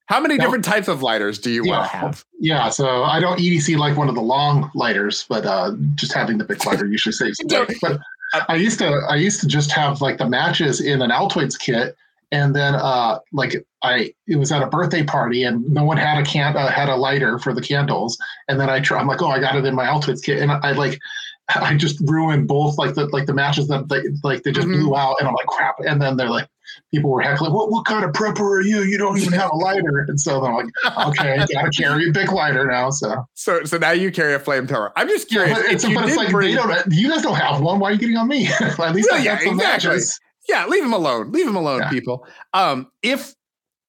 [0.06, 2.26] how many different types of lighters do you yeah, want to have?
[2.38, 6.38] Yeah, so I don't EDC like one of the long lighters, but uh, just having
[6.38, 7.40] the big lighter usually saves.
[7.82, 8.02] but
[8.50, 11.96] I used to I used to just have like the matches in an Altoids kit
[12.32, 16.18] and then uh, like I it was at a birthday party and no one had
[16.18, 18.18] a can uh, had a lighter for the candles,
[18.48, 20.52] and then I try, I'm like, oh, I got it in my Altoids kit, and
[20.52, 21.00] I, like
[21.56, 24.82] I just ruined both like the like the matches that they, like they just mm-hmm.
[24.82, 25.76] blew out, and I'm like crap.
[25.80, 26.48] And then they're like,
[26.92, 28.84] people were heckling, "What what kind of prepper are you?
[28.84, 32.12] You don't even have a lighter." And so I'm like, okay, I gotta carry a
[32.12, 32.92] big lighter now.
[32.92, 34.92] So so so now you carry a flamethrower.
[34.96, 35.58] I'm just curious.
[35.58, 36.56] Yeah, but it's, but it's like bring...
[36.56, 37.80] don't, you guys don't have one.
[37.80, 38.48] Why are you getting on me?
[38.62, 40.00] At least yeah, I yeah, exactly.
[40.50, 41.32] Yeah, leave him alone.
[41.32, 41.90] Leave him alone, yeah.
[41.90, 42.28] people.
[42.54, 43.34] Um, if,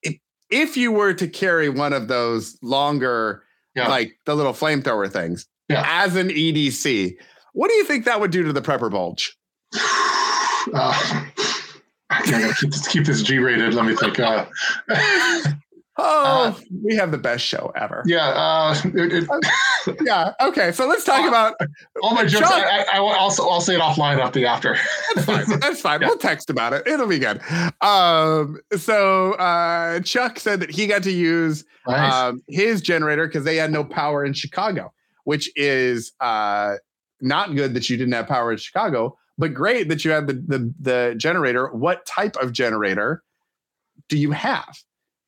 [0.02, 0.16] if
[0.50, 3.42] if you were to carry one of those longer,
[3.74, 3.88] yeah.
[3.88, 5.82] like the little flamethrower things, yeah.
[5.86, 7.14] as an EDC,
[7.52, 9.36] what do you think that would do to the prepper bulge?
[10.72, 11.26] Uh,
[12.08, 13.74] I gotta keep this, keep this G rated.
[13.74, 14.20] Let me think.
[14.20, 14.46] Uh,
[16.02, 18.02] oh, uh, we have the best show ever.
[18.06, 18.28] Yeah.
[18.28, 19.26] Uh, it,
[19.86, 20.32] it, yeah.
[20.40, 20.72] Okay.
[20.72, 21.54] So let's talk about
[22.02, 22.50] all my jokes.
[22.50, 24.76] I, I, will also I'll say it offline after the after.
[25.14, 25.44] That's fine.
[25.60, 26.00] That's fine.
[26.00, 26.08] Yeah.
[26.08, 26.86] We'll text about it.
[26.86, 27.40] It'll be good.
[27.80, 32.12] Um, so uh, Chuck said that he got to use nice.
[32.12, 34.92] um, his generator because they had no power in Chicago,
[35.24, 36.76] which is uh,
[37.20, 40.34] not good that you didn't have power in Chicago, but great that you had the,
[40.34, 41.72] the, the generator.
[41.72, 43.22] What type of generator
[44.08, 44.76] do you have?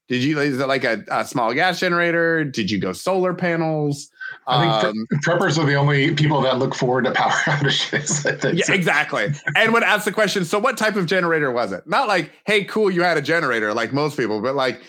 [0.09, 2.45] Did you is it like a, a small gas generator?
[2.45, 4.11] Did you go solar panels?
[4.47, 8.25] I think um, preppers are the only people that look forward to power outages.
[8.55, 9.33] yeah, exactly.
[9.57, 11.87] and when asked the question, so what type of generator was it?
[11.87, 14.83] Not like, hey, cool, you had a generator, like most people, but like,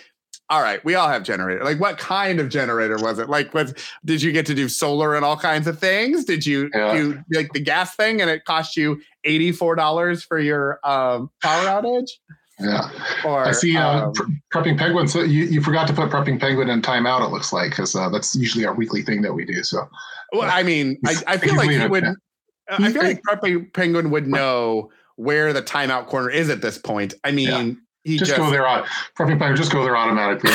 [0.49, 1.63] all right, we all have generator.
[1.63, 3.29] Like, what kind of generator was it?
[3.29, 3.73] Like, was
[4.03, 6.25] did you get to do solar and all kinds of things?
[6.25, 6.93] Did you yeah.
[6.93, 11.31] do like the gas thing and it cost you eighty four dollars for your um,
[11.41, 12.09] power outage?
[12.59, 12.89] Yeah.
[13.25, 14.13] Or, I see uh, um,
[14.53, 15.07] prepping penguin.
[15.07, 17.25] So you, you forgot to put prepping penguin in timeout.
[17.25, 19.63] It looks like because uh, that's usually our weekly thing that we do.
[19.63, 19.89] So.
[20.31, 22.03] Well, I mean, I, I feel like he would.
[22.03, 22.13] Yeah.
[22.69, 27.13] I feel like prepping penguin would know where the timeout corner is at this point.
[27.23, 28.83] I mean, just, just go there on
[29.17, 29.55] prepping penguin.
[29.55, 30.51] Just go there automatically.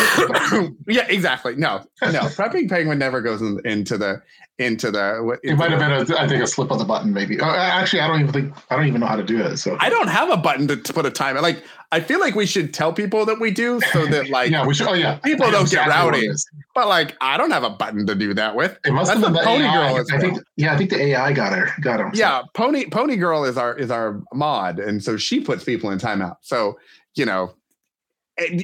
[0.87, 1.57] yeah, exactly.
[1.57, 4.23] No, no, prepping penguin never goes in, into the
[4.61, 5.37] into the.
[5.43, 7.13] Into it might have been, a, I think, a slip on the button.
[7.13, 7.41] Maybe.
[7.41, 9.57] Uh, actually, I don't even think I don't even know how to do it.
[9.57, 11.41] So I don't have a button to, to put a timer.
[11.41, 14.65] Like I feel like we should tell people that we do, so that like yeah,
[14.65, 14.87] we should.
[14.87, 16.29] Oh yeah, people don't exactly get rowdy.
[16.75, 18.79] But like, I don't have a button to do that with.
[18.85, 19.93] It must That's have been the Pony AI.
[19.93, 20.07] Girl.
[20.13, 20.39] I think.
[20.57, 21.71] Yeah, I think the AI got her.
[21.81, 22.11] Got him.
[22.15, 25.99] Yeah, Pony Pony Girl is our is our mod, and so she puts people in
[25.99, 26.37] timeout.
[26.43, 26.79] So
[27.15, 27.55] you know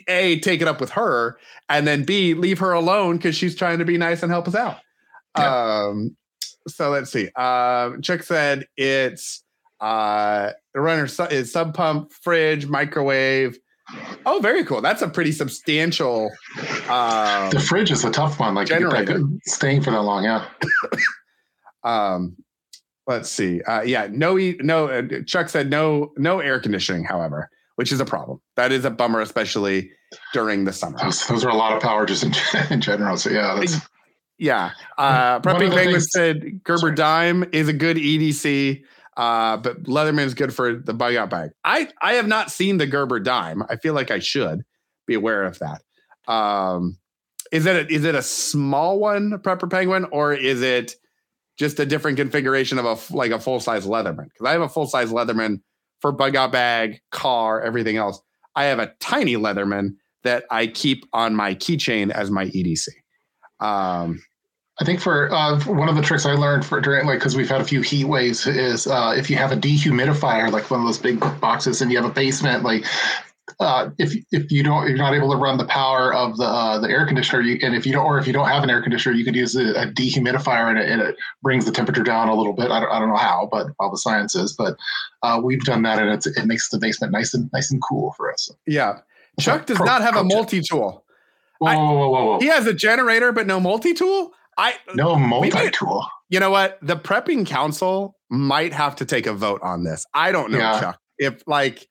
[0.08, 3.78] a take it up with her and then b leave her alone because she's trying
[3.78, 4.78] to be nice and help us out.
[5.36, 5.84] Yeah.
[5.88, 6.16] um
[6.68, 7.28] so let's see.
[7.32, 9.44] Um chuck said it's
[9.80, 13.58] uh the runner su- is sump pump fridge microwave.
[14.24, 14.80] Oh very cool.
[14.80, 16.30] That's a pretty substantial
[16.88, 18.68] um the fridge is a tough one like
[19.44, 20.46] staying for that long yeah.
[21.84, 22.36] Um
[23.06, 23.60] let's see.
[23.62, 28.04] Uh yeah no no uh, chuck said no no air conditioning however which is a
[28.04, 28.40] problem.
[28.56, 29.90] That is a bummer, especially
[30.32, 30.98] during the summer.
[31.02, 32.34] Those, those are a lot of power just in,
[32.70, 33.16] in general.
[33.16, 33.76] So yeah, that's
[34.38, 34.72] yeah.
[34.98, 36.94] Uh, Prepping Penguin said Gerber Sorry.
[36.94, 38.82] Dime is a good EDC,
[39.16, 41.50] uh, but Leatherman is good for the bug out bag.
[41.64, 43.62] I I have not seen the Gerber Dime.
[43.68, 44.64] I feel like I should
[45.06, 45.82] be aware of that.
[46.30, 46.98] Um,
[47.52, 50.96] is it a, is it a small one, Prepper Penguin, or is it
[51.58, 54.24] just a different configuration of a like a full size Leatherman?
[54.24, 55.60] Because I have a full size Leatherman
[56.00, 58.20] for bug out bag, car, everything else.
[58.54, 62.88] I have a tiny Leatherman that I keep on my keychain as my EDC.
[63.60, 64.22] Um,
[64.78, 67.48] I think for uh, one of the tricks I learned for during like because we've
[67.48, 70.86] had a few heat waves is uh, if you have a dehumidifier like one of
[70.86, 72.84] those big boxes and you have a basement like
[73.60, 76.78] uh, if if you don't you're not able to run the power of the uh,
[76.78, 78.82] the air conditioner you, and if you don't or if you don't have an air
[78.82, 82.28] conditioner you could use a, a dehumidifier and it, and it, brings the temperature down
[82.28, 82.70] a little bit.
[82.70, 84.76] I don't, I don't know how but all the science is but
[85.22, 88.12] uh, we've done that and it's, it makes the basement nice and nice and cool
[88.16, 88.50] for us.
[88.66, 88.98] Yeah.
[89.38, 91.04] Chuck does pro, not have a multi-tool.
[91.58, 92.38] Whoa, whoa, whoa, whoa, whoa.
[92.40, 94.32] he has a generator but no multi-tool?
[94.58, 96.06] I no multi-tool.
[96.28, 96.78] You know what?
[96.82, 100.04] The prepping council might have to take a vote on this.
[100.14, 100.80] I don't know yeah.
[100.80, 101.00] Chuck.
[101.18, 101.86] If like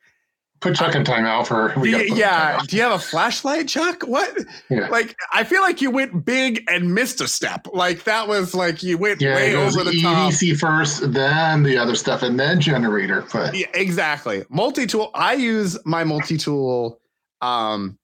[0.61, 1.73] Put Chuck in timeout for.
[1.85, 2.59] yeah.
[2.65, 4.03] Do you have a flashlight, Chuck?
[4.03, 4.35] What?
[4.69, 4.87] Yeah.
[4.87, 7.67] Like, I feel like you went big and missed a step.
[7.73, 10.31] Like that was like you went yeah, way over the top.
[10.31, 13.25] EDC first, then the other stuff, and then generator.
[13.31, 14.43] But yeah, exactly.
[14.49, 15.11] Multi tool.
[15.13, 16.99] I use my multi tool.
[17.41, 17.99] Um,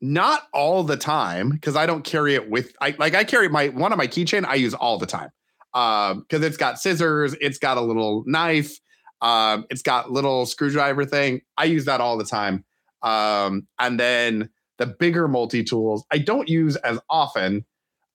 [0.00, 2.72] not all the time because I don't carry it with.
[2.80, 4.44] I like I carry my one of my keychain.
[4.46, 5.30] I use all the time
[5.74, 7.34] um because it's got scissors.
[7.40, 8.78] It's got a little knife
[9.20, 11.42] um, it's got little screwdriver thing.
[11.56, 12.64] I use that all the time.
[13.02, 17.64] Um, and then the bigger multi tools I don't use as often,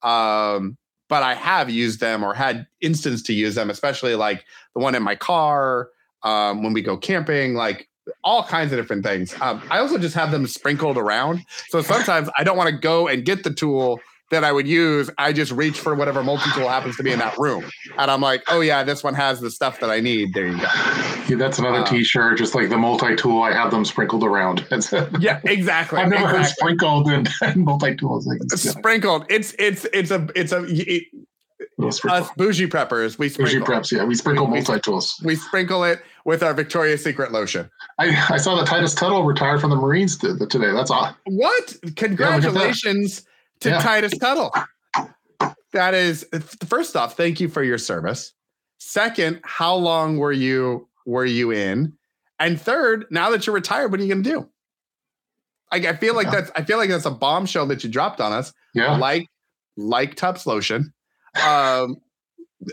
[0.02, 0.76] um,
[1.08, 4.44] but I have used them or had instance to use them, especially like
[4.74, 5.88] the one in my car
[6.22, 7.54] um, when we go camping.
[7.54, 7.88] Like
[8.22, 9.34] all kinds of different things.
[9.40, 11.44] Um, I also just have them sprinkled around.
[11.68, 14.00] So sometimes I don't want to go and get the tool
[14.30, 15.10] that I would use.
[15.18, 17.64] I just reach for whatever multi tool happens to be in that room,
[17.98, 20.32] and I'm like, oh yeah, this one has the stuff that I need.
[20.34, 20.66] There you go.
[21.28, 23.42] Yeah, that's another Uh, T-shirt, just like the multi-tool.
[23.42, 24.66] I have them sprinkled around.
[25.20, 26.00] Yeah, exactly.
[26.00, 28.26] I've never heard sprinkled and, and multi-tools.
[28.26, 29.24] Like, it's, yeah, sprinkled.
[29.28, 31.04] It's it's it's a it's a it,
[31.78, 33.18] us bougie preppers.
[33.18, 35.20] We Bougie preps, yeah, we sprinkle we- multi-tools.
[35.24, 37.70] We sprinkle it with our Victoria's Secret lotion.
[37.98, 40.72] I, I saw that Titus Tuttle retired from the Marines t- today.
[40.72, 41.14] That's all.
[41.26, 41.76] What?
[41.96, 43.22] Congratulations
[43.64, 43.80] to Yeah.
[43.80, 44.54] Titus Tuttle.
[45.72, 46.24] That is
[46.68, 48.32] first off, thank you for your service.
[48.78, 51.92] Second, how long were you were you in?
[52.38, 54.48] And third, now that you're retired, what are you gonna do?
[55.72, 56.32] Like I feel like Yeah.
[56.42, 58.52] that's I feel like that's a bombshell that you dropped on us.
[58.74, 59.26] Yeah, like
[59.76, 60.92] like Tups lotion.
[61.44, 61.96] Um,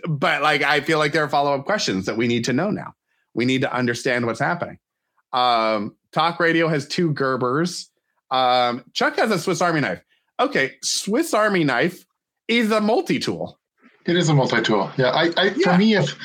[0.08, 2.70] but like I feel like there are follow up questions that we need to know
[2.70, 2.94] now.
[3.34, 4.78] We need to understand what's happening.
[5.34, 7.88] Um, Talk Radio has two Gerbers.
[8.30, 10.02] Um, Chuck has a Swiss Army knife.
[10.42, 12.06] Okay, Swiss Army knife
[12.48, 13.58] is a multi tool.
[14.06, 14.92] it is a multi-tool.
[14.98, 15.72] Yeah, I, I Yeah.
[15.74, 16.18] for me, if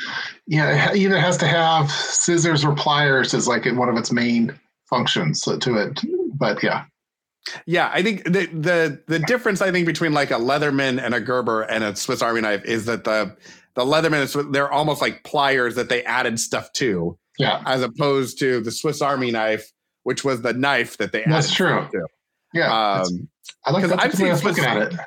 [0.47, 4.59] yeah, it either has to have scissors or pliers as like one of its main
[4.89, 6.01] functions to it.
[6.35, 6.85] But yeah,
[7.67, 11.21] Yeah, I think the the the difference I think between like a Leatherman and a
[11.21, 13.37] Gerber and a Swiss Army knife is that the
[13.75, 17.19] the Leatherman is they're almost like pliers that they added stuff to.
[17.39, 19.71] yeah, as opposed to the Swiss Army knife,
[20.05, 21.69] which was the knife that they That's added true.
[21.81, 22.07] stuff to.
[22.55, 22.69] yeah.
[22.69, 23.29] that's- Um,
[23.65, 25.07] I like 'cause that I've the way seen of looking Swiss- at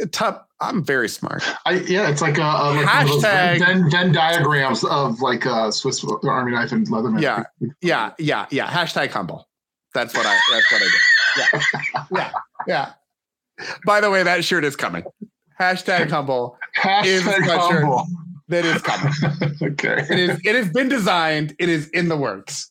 [0.00, 0.12] it.
[0.12, 1.42] top, I'm very smart.
[1.66, 5.20] I yeah, it's like a, a like one of those Hashtag- Venn, Venn diagrams of
[5.20, 7.20] like uh, Swiss Army knife and Leatherman.
[7.20, 7.44] Yeah.
[7.80, 8.66] Yeah, yeah, yeah.
[8.68, 9.48] Hashtag humble.
[9.94, 10.36] That's what I.
[10.52, 10.98] That's what I do.
[11.36, 12.32] Yeah, yeah,
[12.66, 12.92] yeah.
[13.86, 15.04] By the way, that shirt is coming.
[15.60, 16.58] Hashtag humble.
[16.76, 17.80] Hashtag sweatshirt.
[17.82, 18.06] humble.
[18.48, 19.12] That is coming.
[19.62, 20.04] okay.
[20.10, 20.40] It is.
[20.44, 21.54] It has been designed.
[21.60, 22.70] It is in the works.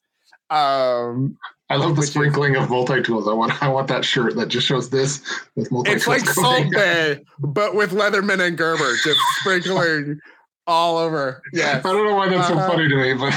[0.49, 1.37] Um,
[1.69, 3.27] I love the Which is- sprinkling of multi tools.
[3.27, 5.21] I want I want that shirt that just shows this
[5.55, 5.97] with multi tools.
[6.01, 10.19] it's like Salt Bae, but with Leatherman and Gerber, just sprinkling
[10.67, 11.41] all over.
[11.53, 12.67] Yeah, I don't know why that's Uh-huh.
[12.67, 13.33] so funny to me, but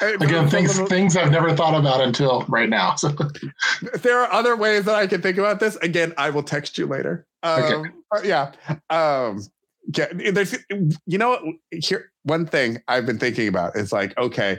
[0.22, 2.94] again, things things I've never thought about until right now.
[2.96, 3.08] So
[4.02, 5.76] there are other ways that I can think about this.
[5.76, 7.26] Again, I will text you later.
[7.42, 8.28] Um, Okay.
[8.28, 8.52] Yeah.
[8.90, 9.42] Um,
[9.96, 10.06] yeah.
[10.32, 10.56] There's,
[11.06, 11.42] you know, what?
[11.84, 14.58] here one thing I've been thinking about is like, okay,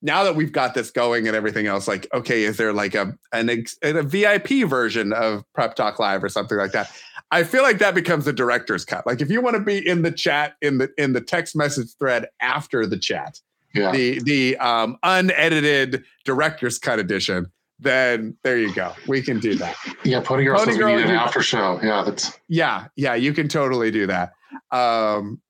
[0.00, 3.16] now that we've got this going and everything else, like, okay, is there like a
[3.32, 3.50] an
[3.82, 6.90] a VIP version of Prep Talk Live or something like that?
[7.30, 9.06] I feel like that becomes a director's cut.
[9.06, 11.88] Like, if you want to be in the chat in the in the text message
[11.98, 13.40] thread after the chat,
[13.74, 18.92] yeah, the the um, unedited director's cut edition, then there you go.
[19.08, 19.76] We can do that.
[20.04, 20.20] yeah.
[20.20, 21.80] Pony Girl Pony says we Girl, need an after show.
[21.82, 24.32] Yeah, that's Yeah, yeah, you can totally do that.
[24.70, 25.40] Um,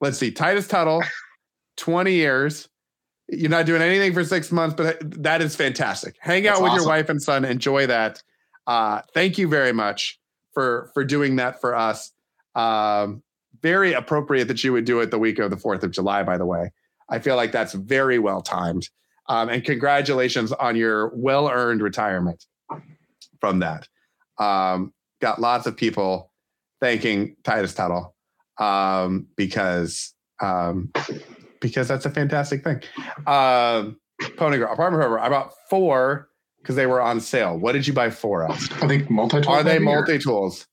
[0.00, 1.02] let's see, Titus Tuttle,
[1.76, 2.68] twenty years.
[3.28, 6.16] You're not doing anything for six months, but that is fantastic.
[6.20, 7.44] Hang out That's with your wife and son.
[7.44, 8.22] Enjoy that.
[8.66, 10.20] Uh, thank you very much
[10.52, 12.12] for for doing that for us.
[12.54, 13.22] Um,
[13.62, 16.22] very appropriate that you would do it the week of the Fourth of July.
[16.22, 16.70] By the way,
[17.08, 18.88] I feel like that's very well timed.
[19.28, 22.44] Um, and congratulations on your well earned retirement
[23.40, 23.88] from that.
[24.38, 26.30] Um, got lots of people
[26.80, 28.14] thanking Titus Tuttle
[28.58, 30.92] um, because um,
[31.64, 32.80] because that's a fantastic thing.
[33.26, 33.98] Um,
[34.36, 35.18] Pony Girl, apartment forever.
[35.18, 36.28] I bought four
[36.60, 37.58] because they were on sale.
[37.58, 38.52] What did you buy four of?
[38.82, 39.46] I think multi tools.
[39.56, 40.66] Are they multi tools?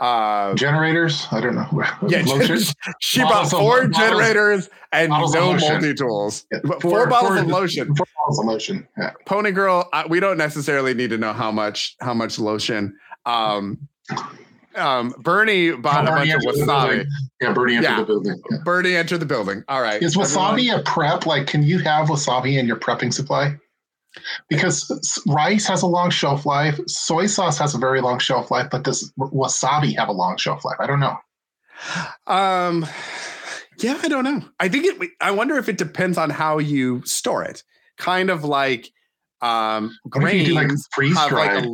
[0.00, 1.26] Uh, generators?
[1.32, 1.66] I don't know.
[2.08, 2.22] yeah,
[3.00, 6.46] she Bottles bought four bottles- generators and bottles of no multi tools.
[6.52, 7.94] Yeah, Four, four- bottles four- of lotion.
[7.96, 8.88] Four bottles of lotion.
[8.96, 9.10] Yeah.
[9.26, 12.96] Pony Girl, uh, we don't necessarily need to know how much how much lotion.
[13.26, 13.88] Um,
[14.78, 17.06] um, Bernie bought a bunch Bernie of wasabi.
[17.40, 17.96] Yeah, Bernie entered Yeah.
[18.00, 18.42] the building.
[18.50, 18.58] Yeah.
[18.64, 19.64] Bernie entered the building.
[19.68, 20.02] All right.
[20.02, 20.56] Is everyone.
[20.58, 21.26] wasabi a prep?
[21.26, 23.56] Like, can you have wasabi in your prepping supply?
[24.48, 28.68] Because rice has a long shelf life, soy sauce has a very long shelf life,
[28.70, 30.76] but does wasabi have a long shelf life?
[30.80, 31.16] I don't know.
[32.26, 32.86] Um,
[33.78, 34.42] yeah, I don't know.
[34.58, 35.10] I think it.
[35.20, 37.62] I wonder if it depends on how you store it.
[37.96, 38.90] Kind of like
[39.40, 41.64] um, What if you do like grains freeze like dried?
[41.64, 41.68] a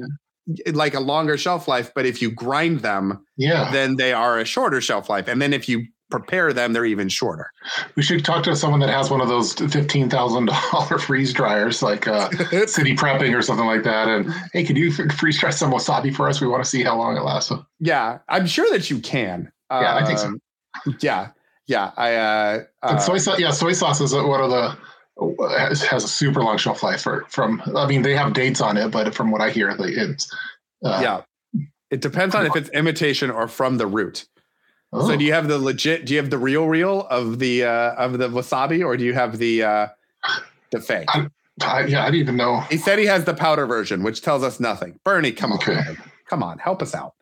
[0.73, 4.45] like a longer shelf life, but if you grind them, yeah, then they are a
[4.45, 5.29] shorter shelf life.
[5.29, 7.51] And then if you prepare them, they're even shorter.
[7.97, 11.83] we should talk to someone that has one of those fifteen thousand dollar freeze dryers,
[11.83, 12.29] like uh,
[12.67, 14.09] City Prepping or something like that.
[14.09, 16.41] And hey, could you freeze dry some wasabi for us?
[16.41, 17.53] We want to see how long it lasts.
[17.81, 19.51] yeah, I'm sure that you can.
[19.71, 20.27] Yeah, I think so.
[20.27, 20.41] Um,
[21.01, 21.29] Yeah,
[21.67, 21.91] yeah.
[21.97, 24.77] I uh, uh, soy sauce, yeah, soy sauce is one of the
[25.59, 27.03] has, has a super long shelf life.
[27.03, 30.35] For, from, I mean, they have dates on it, but from what I hear, it's
[30.85, 31.23] uh, yeah.
[31.91, 34.27] It depends on if it's imitation or from the root.
[34.93, 36.07] oh, So do you have the legit?
[36.07, 39.15] Do you have the real real of the uh, of the wasabi, or do you
[39.15, 39.87] have the uh,
[40.73, 41.09] the fake.
[41.15, 41.27] I,
[41.63, 42.61] I, yeah, I didn't even know.
[42.63, 44.99] He said he has the powder version, which tells us nothing.
[45.05, 45.77] Bernie, come Okay.
[45.77, 45.97] on,
[46.29, 47.15] come on, help us out,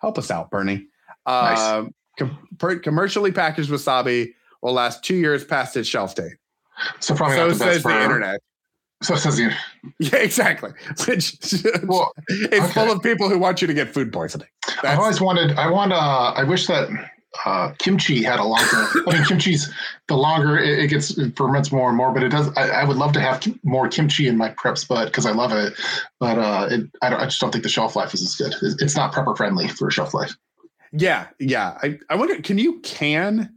[0.00, 0.86] help us out, Bernie.
[1.26, 1.60] Nice.
[1.60, 6.32] Um, com- commercially packaged wasabi will last two years past its shelf date.
[7.00, 8.40] So probably so not the best says for the internet.
[9.02, 9.54] So says the
[9.98, 10.70] Yeah, exactly.
[11.06, 11.36] Which
[11.84, 12.12] well.
[12.28, 12.72] it's okay.
[12.72, 14.48] full of people who want you to get food poisoning.
[14.68, 15.52] I've That's, always wanted.
[15.58, 15.92] I want.
[15.92, 16.88] Uh, I wish that
[17.44, 18.64] uh, kimchi had a longer.
[19.06, 19.72] I mean, kimchi's
[20.08, 22.10] the longer it, it gets it ferments more and more.
[22.12, 22.48] But it does.
[22.56, 25.32] I, I would love to have kim- more kimchi in my preps, but because I
[25.32, 25.74] love it,
[26.18, 28.54] but uh, it, I, don't, I just don't think the shelf life is as good.
[28.80, 30.34] It's not prepper friendly for shelf life.
[30.92, 31.76] yeah, yeah.
[31.82, 33.52] I, I wonder, can you can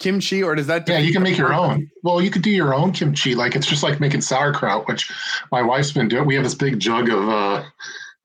[0.00, 0.88] kimchi or does that?
[0.88, 1.88] Yeah, you can make your own.
[2.02, 3.34] Well, you could do your own kimchi.
[3.36, 5.10] Like it's just like making sauerkraut, which
[5.52, 6.26] my wife's been doing.
[6.26, 7.62] We have this big jug of uh,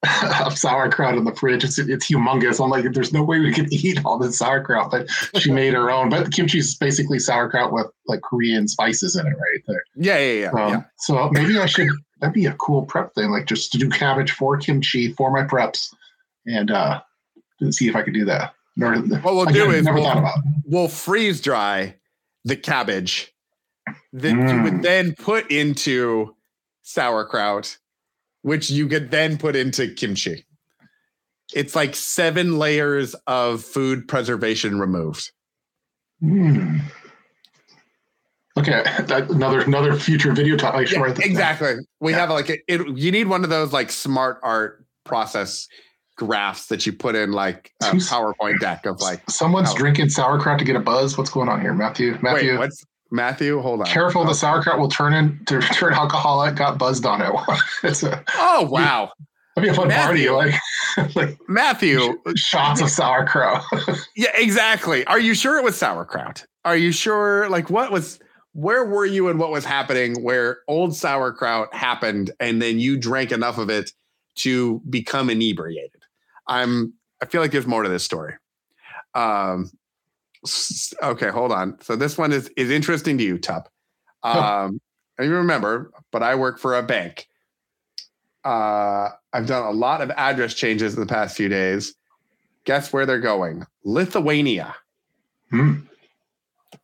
[0.46, 1.64] of sauerkraut in the fridge.
[1.64, 2.64] It's it's humongous.
[2.64, 5.08] I'm like, there's no way we can eat all this sauerkraut, but
[5.40, 6.10] she made her own.
[6.10, 9.84] But kimchi is basically sauerkraut with like Korean spices in it, right there.
[9.96, 10.64] Yeah, yeah, yeah.
[10.64, 10.84] Um, yeah.
[10.98, 11.90] So maybe I should.
[12.22, 15.44] That'd be a cool prep thing, like just to do cabbage for kimchi for my
[15.44, 15.94] preps,
[16.48, 17.02] and uh,
[17.72, 18.54] see if I could do that.
[18.76, 20.38] Never, What we'll again, do is we'll, thought about.
[20.40, 20.44] it.
[20.66, 21.96] we'll freeze dry
[22.44, 23.34] the cabbage
[24.14, 24.82] that you would Mm.
[24.84, 26.36] then put into
[26.84, 27.78] sauerkraut,
[28.42, 30.46] which you could then put into kimchi.
[31.54, 35.32] It's like seven layers of food preservation removed.
[36.20, 36.80] Hmm.
[38.58, 40.74] Okay, that, another another future video talk.
[40.90, 41.76] Yeah, exactly.
[42.00, 42.20] We Yeah.
[42.20, 45.68] have like a, it, you need one of those like smart art process
[46.18, 49.22] graphs that you put in like a PowerPoint deck of like.
[49.30, 49.78] Someone's Oh.
[49.78, 51.18] drinking sauerkraut to get a buzz.
[51.18, 52.18] What's going on here, Matthew?
[52.22, 53.60] Matthew, Wait, what's Matthew?
[53.62, 53.86] Hold on.
[53.88, 54.24] careful!
[54.24, 54.34] The oh.
[54.34, 56.56] sauerkraut will turn into turn alcoholic.
[56.56, 57.32] Got buzzed on it.
[57.84, 59.12] it's a Oh wow,
[59.56, 60.30] that'd be a fun Matthew.
[60.32, 60.52] party.
[60.98, 62.20] Like like Matthew.
[62.36, 63.64] shots of sauerkraut.
[64.16, 65.06] Yeah, exactly.
[65.08, 66.46] Are you sure it was sauerkraut?
[66.64, 67.50] Are you sure?
[67.50, 68.20] Like, what was?
[68.54, 70.24] Where were you and what was happening?
[70.24, 73.92] Where old sauerkraut happened, and then you drank enough of it
[74.38, 75.95] to become inebriated.
[76.48, 76.94] I'm.
[77.22, 78.34] I feel like there's more to this story.
[79.14, 79.72] Um.
[81.02, 81.82] Okay, hold on.
[81.82, 83.70] So this one is is interesting to you, Tup.
[84.24, 84.82] Um.
[85.18, 87.28] And you remember, but I work for a bank.
[88.44, 91.96] Uh, I've done a lot of address changes in the past few days.
[92.66, 93.66] Guess where they're going?
[93.84, 94.76] Lithuania.
[95.50, 95.82] Hmm.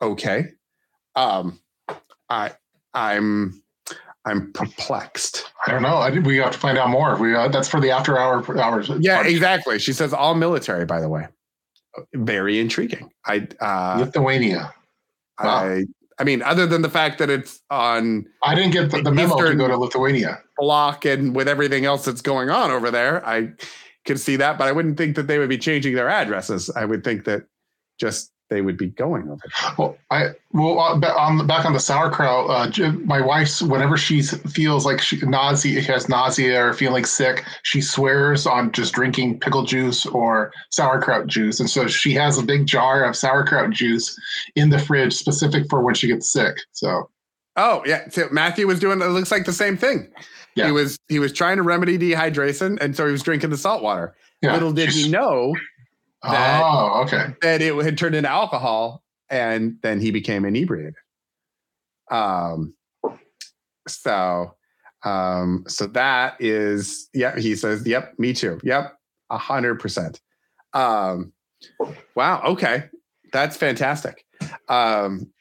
[0.01, 0.53] Okay.
[1.15, 1.59] Um,
[2.29, 2.51] I
[2.93, 3.60] I'm
[4.25, 5.51] I'm perplexed.
[5.65, 5.95] I don't know.
[5.97, 7.15] I we have to find out more.
[7.17, 8.89] We uh, that's for the after hour hours.
[8.99, 9.31] Yeah, party.
[9.31, 9.79] exactly.
[9.79, 11.27] She says all military, by the way.
[12.13, 13.09] Very intriguing.
[13.25, 14.73] I uh Lithuania.
[15.43, 15.65] Wow.
[15.65, 15.85] I
[16.19, 19.35] I mean, other than the fact that it's on I didn't get the, the memo
[19.35, 20.39] Eastern- to go to Lithuania.
[20.57, 23.49] block and with everything else that's going on over there, I
[24.05, 26.69] could see that, but I wouldn't think that they would be changing their addresses.
[26.75, 27.43] I would think that
[27.99, 29.73] just they would be going over there.
[29.79, 32.77] Well, I well uh, ba- on back on the sauerkraut.
[32.79, 37.81] Uh, my wife's whenever she feels like she nausea has nausea or feeling sick, she
[37.81, 42.67] swears on just drinking pickle juice or sauerkraut juice, and so she has a big
[42.67, 44.15] jar of sauerkraut juice
[44.55, 46.57] in the fridge specific for when she gets sick.
[46.73, 47.09] So
[47.55, 49.01] Oh yeah, so Matthew was doing.
[49.01, 50.09] It looks like the same thing.
[50.55, 50.65] Yeah.
[50.65, 53.81] He was he was trying to remedy dehydration, and so he was drinking the salt
[53.81, 54.13] water.
[54.41, 55.55] yeah, Little did she's- he know
[56.23, 57.33] that- Oh, okay.
[57.41, 60.95] that it had turned into alcohol, and then he became inebriated.
[62.09, 62.73] Um,
[63.87, 64.55] so,
[65.03, 67.37] um, so that is yeah.
[67.37, 68.59] He says, "Yep, me too.
[68.63, 68.97] Yep,
[69.29, 70.21] a hundred percent."
[70.73, 71.33] Um,
[72.15, 72.41] wow.
[72.45, 72.83] Okay,
[73.31, 74.25] that's fantastic.
[74.69, 75.31] Um,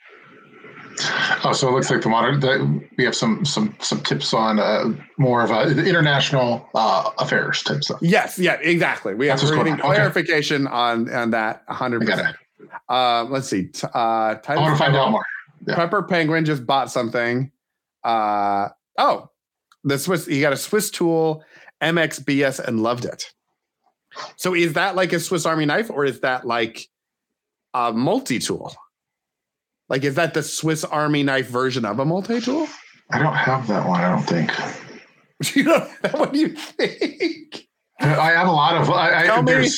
[1.45, 2.41] Oh, so it looks like the modern.
[2.41, 7.63] The, we have some some some tips on uh, more of a international uh, affairs
[7.63, 7.99] type stuff.
[8.03, 9.15] Yes, yeah, exactly.
[9.15, 9.81] We have That's going getting.
[9.81, 9.95] Okay.
[9.95, 12.01] clarification on on that 100.
[12.07, 12.37] Percent
[12.89, 13.67] uh, Let's see.
[13.69, 15.25] T- uh, I want to find Pepper- out more.
[15.67, 15.75] Yeah.
[15.77, 17.51] Pepper Penguin just bought something.
[18.03, 19.31] Uh, oh,
[19.85, 20.27] the Swiss.
[20.27, 21.45] He got a Swiss tool,
[21.83, 23.33] MXBS, and loved it.
[24.37, 26.89] So is that like a Swiss Army knife, or is that like
[27.75, 28.75] a multi tool?
[29.91, 32.69] Like, is that the Swiss Army knife version of a multi tool?
[33.11, 34.01] I don't have that one.
[34.01, 34.53] I don't think.
[35.57, 35.81] you know,
[36.13, 37.67] what do you think?
[37.99, 38.89] I have a lot of.
[38.89, 39.69] I, I, Tell me-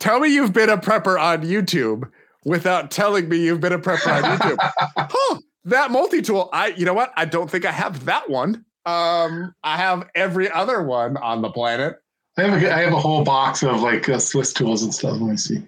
[0.00, 2.10] Tell me you've been a prepper on YouTube
[2.44, 4.56] without telling me you've been a prepper on YouTube.
[4.96, 7.12] huh, that multi-tool, I you know what?
[7.16, 8.64] I don't think I have that one.
[8.84, 11.98] Um, I have every other one on the planet.
[12.36, 15.12] I have a, I have a whole box of like uh, Swiss tools and stuff.
[15.12, 15.62] Let me see.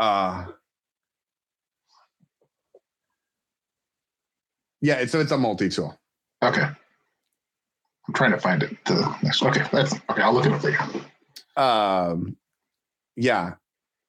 [0.00, 0.46] Uh
[4.80, 5.98] yeah, so it's a multi-tool.
[6.42, 6.62] Okay.
[6.62, 8.76] I'm trying to find it.
[8.86, 9.42] The next.
[9.42, 10.22] Okay, that's okay.
[10.22, 10.78] I'll look it up later.
[11.56, 12.36] Um
[13.16, 13.54] yeah.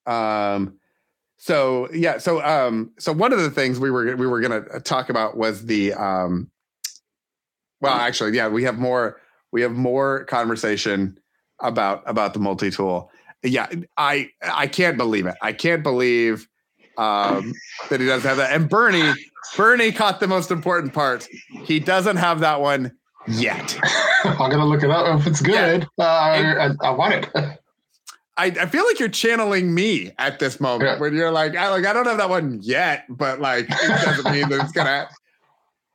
[0.05, 0.80] Um
[1.38, 5.09] so yeah, so um so one of the things we were we were gonna talk
[5.09, 6.51] about was the um
[7.82, 9.19] well, actually, yeah, we have more.
[9.51, 11.19] We have more conversation
[11.59, 13.11] about about the multi tool.
[13.43, 13.67] Yeah,
[13.97, 15.36] I I can't believe it.
[15.41, 16.47] I can't believe
[16.97, 17.53] um,
[17.89, 18.53] that he doesn't have that.
[18.53, 19.13] And Bernie,
[19.55, 21.27] Bernie caught the most important part.
[21.63, 22.91] He doesn't have that one
[23.27, 23.77] yet.
[24.23, 25.87] I'm gonna look it up if it's good.
[25.97, 26.05] Yeah.
[26.05, 27.29] Uh, I, I, want it.
[28.37, 30.99] I, I feel like you're channeling me at this moment yeah.
[30.99, 34.31] when you're like, I like I don't have that one yet, but like it doesn't
[34.31, 35.09] mean that it's gonna.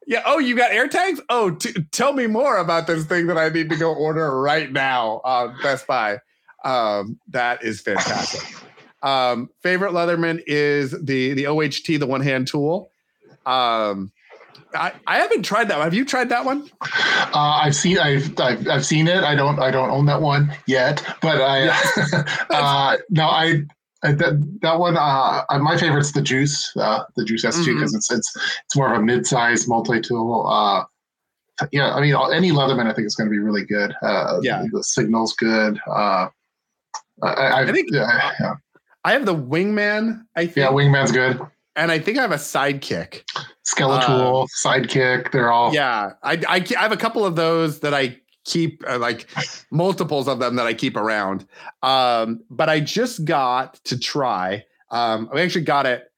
[0.08, 0.22] Yeah.
[0.24, 1.20] Oh, you got air tags?
[1.30, 4.70] Oh, t- tell me more about this thing that I need to go order right
[4.70, 5.20] now.
[5.24, 6.20] Uh, Best Buy.
[6.64, 8.65] Um, that is fantastic.
[9.06, 12.90] Um, favorite Leatherman is the the OHT, the one hand tool.
[13.44, 14.10] Um,
[14.74, 15.78] I, I haven't tried that.
[15.78, 15.86] One.
[15.86, 16.68] Have you tried that one?
[16.82, 19.22] Uh, I've seen I've, I've, I've seen it.
[19.22, 21.68] I don't I don't own that one yet, but I
[22.50, 23.62] uh, no I,
[24.02, 27.96] I that, that one uh, my favorite's the Juice uh, the Juice S2 because mm-hmm.
[27.96, 30.46] it's it's it's more of a mid-size multi-tool.
[30.48, 30.84] Uh,
[31.70, 33.94] yeah, I mean any Leatherman I think is going to be really good.
[34.02, 35.80] Uh, yeah, the signal's good.
[35.86, 36.26] Uh,
[37.22, 38.54] I, I, think yeah, yeah.
[39.06, 40.24] I have the Wingman.
[40.34, 40.56] I think.
[40.56, 41.40] Yeah, Wingman's good
[41.76, 43.22] and I think I have a sidekick.
[43.64, 45.72] Skeletool, uh, sidekick, they're all.
[45.72, 49.28] Yeah, I, I, I, have a couple of those that I keep, uh, like
[49.70, 51.46] multiples of them that I keep around.
[51.82, 54.64] Um, but I just got to try.
[54.90, 56.10] Um, I actually got it.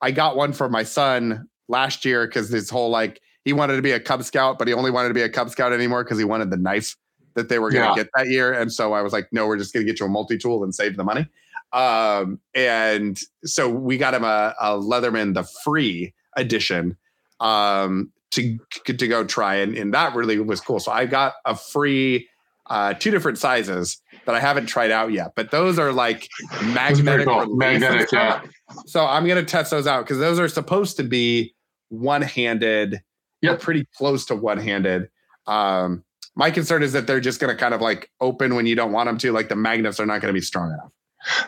[0.00, 3.82] I got one for my son last year because his whole like he wanted to
[3.82, 6.18] be a Cub Scout, but he only wanted to be a Cub Scout anymore because
[6.18, 6.96] he wanted the knife
[7.34, 7.94] that they were going to yeah.
[7.94, 8.52] get that year.
[8.52, 10.64] And so I was like, no, we're just going to get you a multi tool
[10.64, 11.26] and save the money.
[11.74, 16.96] Um, and so we got him a, a Leatherman, the free edition,
[17.40, 20.78] um, to to go try, and, and that really was cool.
[20.80, 22.28] So I got a free
[22.70, 26.28] uh, two different sizes that I haven't tried out yet, but those are like
[26.62, 27.26] magnetic.
[27.26, 27.56] Cool.
[27.56, 28.42] Magnetic, yeah.
[28.86, 31.54] So I'm gonna test those out because those are supposed to be
[31.88, 33.02] one-handed.
[33.42, 35.10] Yeah, pretty close to one-handed.
[35.46, 36.04] Um,
[36.36, 38.92] my concern is that they're just going to kind of like open when you don't
[38.92, 39.32] want them to.
[39.32, 40.90] Like the magnets are not going to be strong enough.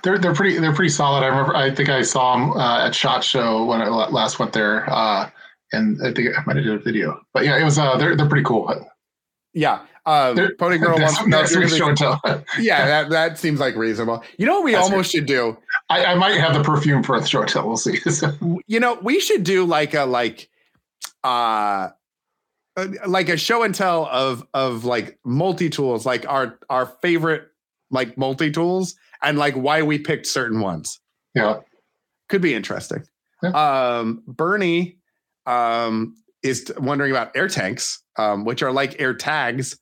[0.03, 1.23] They're they're pretty they're pretty solid.
[1.23, 4.53] I remember I think I saw them uh, at Shot Show when I last went
[4.53, 5.31] there, uh,
[5.73, 7.21] and I think I might have did a video.
[7.33, 8.73] But yeah, it was uh, they're they're pretty cool.
[9.53, 11.45] Yeah, um, Pony Girl wants to know.
[11.45, 12.21] Show and tell.
[12.61, 14.23] yeah, that that seems like reasonable.
[14.39, 15.57] You know what we That's almost should do?
[15.91, 17.67] I, I, might have the perfume for the show and tell.
[17.67, 17.99] We'll see.
[18.67, 20.49] you know, we should do like a like
[21.25, 21.91] uh
[23.07, 27.49] like a show and tell of of like multi tools, like our our favorite
[27.91, 31.01] like multi tools and like why we picked certain ones.
[31.35, 31.61] Yeah.
[32.29, 33.05] Could be interesting.
[33.43, 33.51] Yeah.
[33.51, 34.97] Um, Bernie
[35.47, 39.79] um, is wondering about air tanks, um, which are like air tags,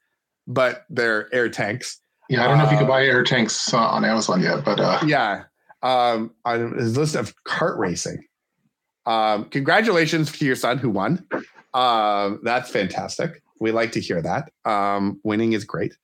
[0.46, 2.00] but they're air tanks.
[2.28, 4.40] Yeah, I don't know uh, if you could uh, buy air tanks uh, on Amazon
[4.40, 5.44] yet, but uh, yeah,
[5.82, 8.24] um, on his list of kart racing.
[9.06, 11.26] Um, congratulations to your son who won.
[11.74, 13.42] Um, that's fantastic.
[13.60, 14.50] We like to hear that.
[14.64, 15.94] Um, winning is great.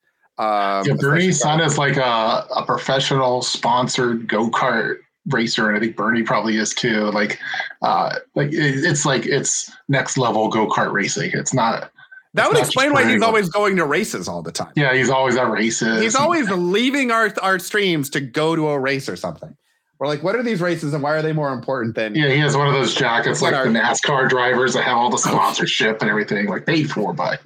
[0.41, 5.80] Um, yeah, Bernie's son is like a, a professional sponsored go kart racer, and I
[5.80, 7.11] think Bernie probably is too.
[7.11, 7.38] Like,
[7.82, 11.32] uh, like it, it's like it's next level go kart racing.
[11.34, 11.93] It's not.
[12.32, 14.72] That would explain why he's always going to races all the time.
[14.76, 16.01] Yeah, he's always at races.
[16.01, 19.55] He's always leaving our our streams to go to a race or something.
[19.99, 22.14] We're like, what are these races and why are they more important than?
[22.14, 25.11] Yeah, he has one of those jackets like our, the NASCAR drivers that have all
[25.11, 27.36] the sponsorship and everything, like paid for by.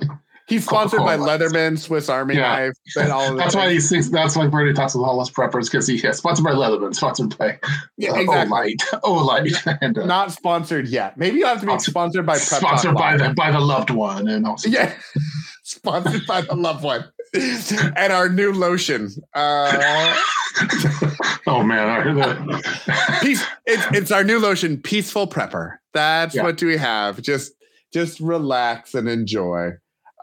[0.47, 2.43] He's sponsored by Leatherman, Swiss Army yeah.
[2.43, 3.35] knife, and all.
[3.35, 6.45] that's why he's that's why Bernie talks about all his preppers because he is sponsored
[6.45, 7.59] by Leatherman, sponsored by
[7.97, 8.77] yeah, uh, exactly.
[9.05, 11.17] Olight, and uh, not sponsored yet.
[11.17, 14.29] Maybe you have to be sponsored by Prep sponsored by the by the loved one,
[14.29, 14.93] and also yeah,
[15.63, 19.11] sponsored by the loved one, and our new lotion.
[19.33, 20.15] Uh,
[21.47, 23.21] oh man, I heard that.
[23.23, 23.43] Peace.
[23.65, 25.79] It's it's our new lotion, Peaceful Prepper.
[25.95, 26.43] That's yeah.
[26.43, 27.23] what we have.
[27.23, 27.55] Just
[27.95, 29.73] just relax and enjoy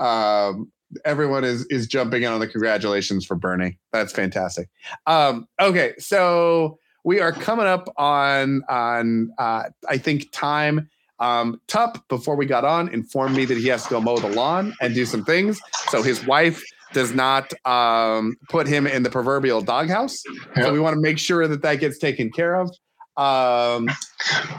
[0.01, 0.71] um,
[1.05, 3.77] everyone is is jumping in on the congratulations for Bernie.
[3.93, 4.69] That's fantastic.
[5.07, 10.89] Um, okay, so we are coming up on on uh, I think time.
[11.19, 14.29] Um, Tup, before we got on, informed me that he has to go mow the
[14.29, 15.61] lawn and do some things.
[15.89, 20.23] So his wife does not um, put him in the proverbial doghouse.
[20.55, 20.65] Yep.
[20.65, 22.71] So we want to make sure that that gets taken care of.
[23.17, 23.89] Um,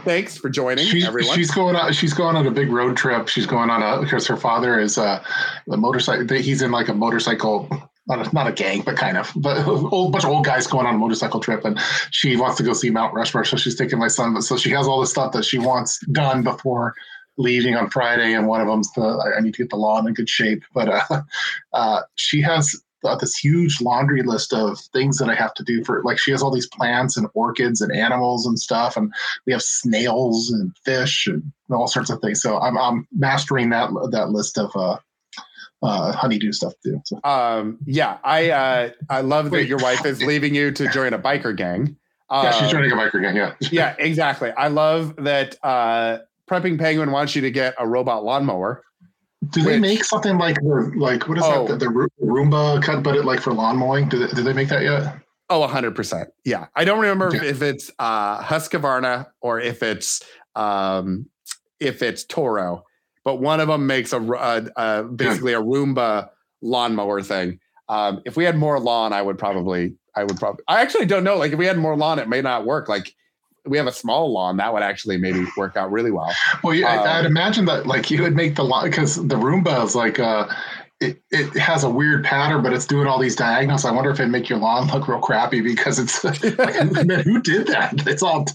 [0.05, 1.37] thanks for joining, she's, everyone.
[1.37, 1.93] She's going on.
[1.93, 3.29] She's going on a big road trip.
[3.29, 5.25] She's going on a because her father is a
[5.67, 6.27] motorcycle.
[6.37, 7.69] He's in like a motorcycle.
[8.09, 10.67] Not a, not a gang, but kind of, but a whole bunch of old guys
[10.67, 11.79] going on a motorcycle trip, and
[12.11, 13.45] she wants to go see Mount Rushmore.
[13.45, 14.43] So she's taking my son.
[14.43, 16.95] So she has all the stuff that she wants done before
[17.39, 20.15] leaving on Friday, and one of them's the I need to get the lawn in
[20.15, 20.65] good shape.
[20.75, 21.23] But uh,
[21.73, 22.75] uh, she has
[23.05, 26.31] uh, this huge laundry list of things that I have to do for like she
[26.31, 29.13] has all these plants and orchids and animals and stuff and
[29.47, 32.43] we have snails and fish and all sorts of things.
[32.43, 34.99] So I'm I'm mastering that that list of uh
[35.83, 37.03] uh, honeydew stuff too.
[37.05, 37.21] So.
[37.25, 39.69] Um, yeah, I uh, I love that Wait.
[39.69, 41.97] your wife is leaving you to join a biker gang.
[42.31, 43.37] Uh, yeah, she's joining a biker gang.
[43.37, 43.55] Yeah.
[43.73, 44.51] yeah, exactly.
[44.53, 48.85] I love that uh, prepping penguin wants you to get a robot lawnmower.
[49.51, 51.67] Do they Which- make something like the like what is Oh.
[51.67, 54.09] that the, the Roomba cut, but it like for lawn mowing?
[54.09, 55.17] Did they, did they make that yet?
[55.51, 56.27] Oh, 100%.
[56.45, 56.67] Yeah.
[56.77, 57.47] I don't remember Okay.
[57.49, 60.23] if it's uh, Husqvarna or if it's
[60.55, 61.27] um,
[61.81, 62.85] if it's Toro,
[63.25, 66.29] but one of them makes a, uh, uh, basically a Roomba
[66.63, 67.59] lawnmower thing.
[67.89, 71.25] Um, if we had more lawn, I would probably, I would probably, I actually don't
[71.25, 71.37] know.
[71.37, 72.89] Like if we had more lawn, it may not work.
[72.89, 73.13] Like
[73.65, 76.33] we have a small lawn, that would actually maybe work out really well.
[76.65, 79.37] Well, yeah, Um, I, I'd imagine that like you would make the lawn because the
[79.37, 80.49] Roomba is like uh,
[81.01, 83.85] it, it has a weird pattern, but it's doing all these diagonals.
[83.85, 86.43] I wonder if it'd make your lawn look real crappy because it's like,
[87.07, 88.07] man, who did that?
[88.07, 88.47] It's all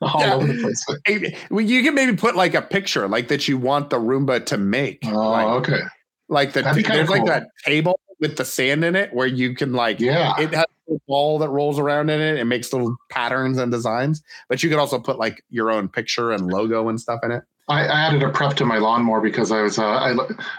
[0.00, 0.34] all Yeah.
[0.34, 1.38] over the place.
[1.50, 4.58] Well, You can maybe put like a picture like that you want the Roomba to
[4.58, 5.00] make.
[5.04, 5.80] Oh, like, okay.
[6.28, 10.00] like the there's like that table with the sand in it where you can like
[10.00, 10.32] Yeah.
[10.38, 14.22] it has a ball that rolls around in it and makes little patterns and designs
[14.48, 17.42] but you could also put like your own picture and logo and stuff in it
[17.68, 20.12] I, I added a prep to my lawnmower because I was uh, I,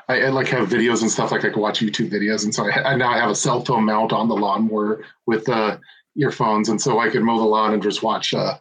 [0.09, 2.69] I, I like have videos and stuff like I can watch YouTube videos and so
[2.69, 5.77] I, I now I have a cell phone mount on the lawnmower with uh,
[6.15, 8.31] earphones and so I can mow the lawn and just watch.
[8.33, 8.57] Uh,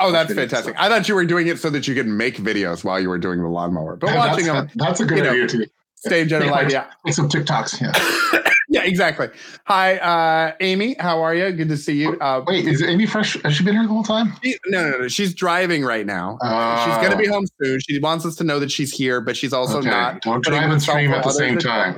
[0.00, 2.82] oh that's fantastic i thought you were doing it so that you could make videos
[2.82, 5.30] while you were doing the lawnmower but that's, watching them that's a good you know,
[5.30, 5.64] idea too.
[6.08, 6.56] Same general Yeah.
[6.56, 7.80] idea Make some TikToks.
[7.80, 8.40] Yeah.
[8.70, 9.28] yeah exactly
[9.66, 13.40] hi uh amy how are you good to see you uh Wait, is Amy Fresh?
[13.42, 14.32] Has she been here the whole time?
[14.42, 17.98] she- no no no she's driving right now Uh, she's gonna be home soon she
[18.00, 19.90] wants us to know that she's here but she's also okay.
[19.90, 21.96] not Don't drive and stream at the same time.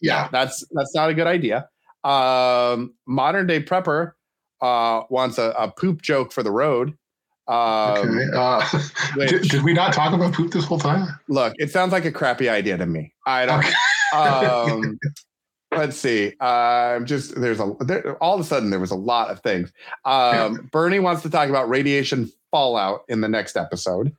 [0.00, 0.28] Yeah.
[0.32, 1.68] that's that's not a good idea.
[2.04, 4.12] Um, modern day prepper
[4.62, 6.94] uh, wants a, a poop joke for the road.
[7.48, 8.30] Um, Okay.
[8.34, 8.66] Uh,
[9.16, 11.08] which, did, did we not talk about poop this whole time?
[11.28, 13.12] look, it sounds like a crappy idea to me.
[13.26, 13.58] I don't.
[13.58, 13.72] Okay.
[14.12, 14.98] Um,
[15.72, 16.32] let's see.
[16.40, 19.72] I'm just there's a there, all of a sudden there was a lot of things.
[20.04, 24.14] Um, Bernie wants to talk about radiation fallout in the next episode.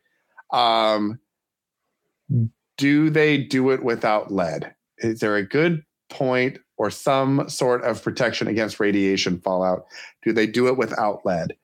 [0.52, 1.20] Um,
[2.78, 4.74] do they do it without lead?
[5.00, 9.86] Is there a good point or some sort of protection against radiation fallout?
[10.24, 11.56] Do they do it without lead?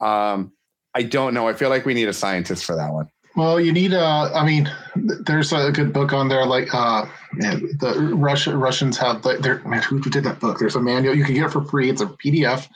[0.00, 0.52] Um,
[0.94, 1.48] I don't know.
[1.48, 3.08] I feel like we need a scientist for that one.
[3.36, 6.44] Well, you need uh I mean, there's a good book on there.
[6.44, 10.58] Like, uh, man, the Russia Russians have like, man, who did that book?
[10.58, 11.90] There's a manual you can get it for free.
[11.90, 12.68] It's a PDF.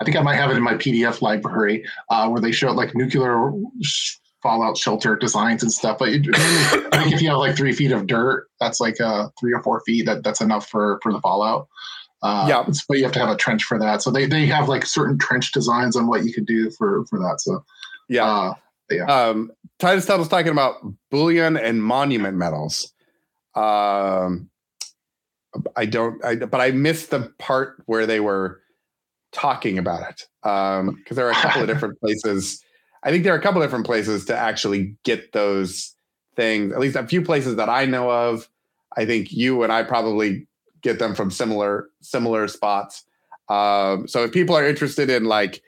[0.00, 2.94] I think I might have it in my PDF library, uh, where they show like
[2.94, 3.52] nuclear
[4.42, 5.98] fallout shelter designs and stuff.
[5.98, 6.26] But it,
[6.92, 9.62] I think if you have like three feet of dirt, that's like uh three or
[9.62, 10.04] four feet.
[10.06, 11.68] That that's enough for for the fallout.
[12.22, 12.64] Uh, Yeah.
[12.88, 14.02] but you have to have a trench for that.
[14.02, 17.18] So they they have like certain trench designs on what you could do for for
[17.18, 17.40] that.
[17.40, 17.64] So
[18.08, 18.54] Yeah.
[19.00, 20.76] uh, um, Titus Tuttle's talking about
[21.10, 22.92] bullion and monument medals.
[23.54, 24.50] Um,
[25.76, 28.60] I don't, I, but I missed the part where they were
[29.32, 32.62] talking about it because there are a couple of different places.
[33.02, 35.94] I think there are a couple of different places to actually get those
[36.36, 36.72] things.
[36.72, 38.48] At least a few places that I know of.
[38.96, 40.46] I think you and I probably
[40.82, 43.04] get them from similar similar spots.
[43.48, 45.62] Um, so if people are interested in like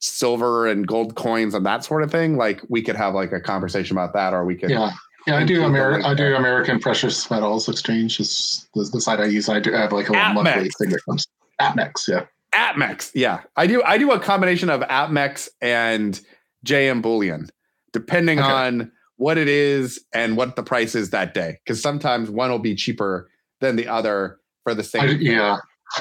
[0.00, 3.40] silver and gold coins and that sort of thing, like we could have like a
[3.40, 4.70] conversation about that, or we could.
[4.70, 4.90] Yeah,
[5.26, 5.54] yeah, I do.
[5.62, 6.34] include the Ameri- link I do.
[6.36, 9.48] American Precious Metals Exchange is the, the site I use.
[9.48, 11.26] I do have like a little monthly thing that comes.
[11.60, 12.24] APMEX, yeah.
[12.54, 13.82] APMEX, yeah, I do.
[13.82, 16.20] I do a combination of APMEX and
[16.64, 17.48] JM Bullion,
[17.92, 18.48] depending Okay.
[18.48, 21.58] on what it is and what the price is that day.
[21.64, 25.02] Because sometimes one will be cheaper than the other for the same.
[25.02, 25.58] I, yeah.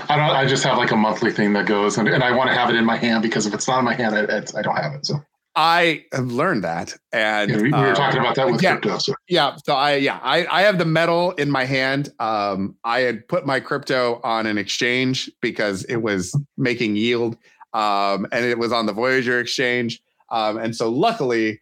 [0.10, 0.32] I don't.
[0.32, 2.72] I just have like a monthly thing that goes, and, and I want to have
[2.72, 4.76] it in my hand because if it's not in my hand, I, it's, I don't
[4.76, 5.06] have it.
[5.06, 5.24] So
[5.56, 8.72] I have learned that, and yeah, we, we were um, talking about that with yeah.
[8.72, 8.98] crypto.
[8.98, 9.56] So Yeah.
[9.64, 12.10] So I yeah, I, I have the metal in my hand.
[12.20, 17.38] Um, I had put my crypto on an exchange because it was making yield.
[17.74, 20.02] Um, and it was on the Voyager exchange.
[20.32, 21.60] Um, and so luckily,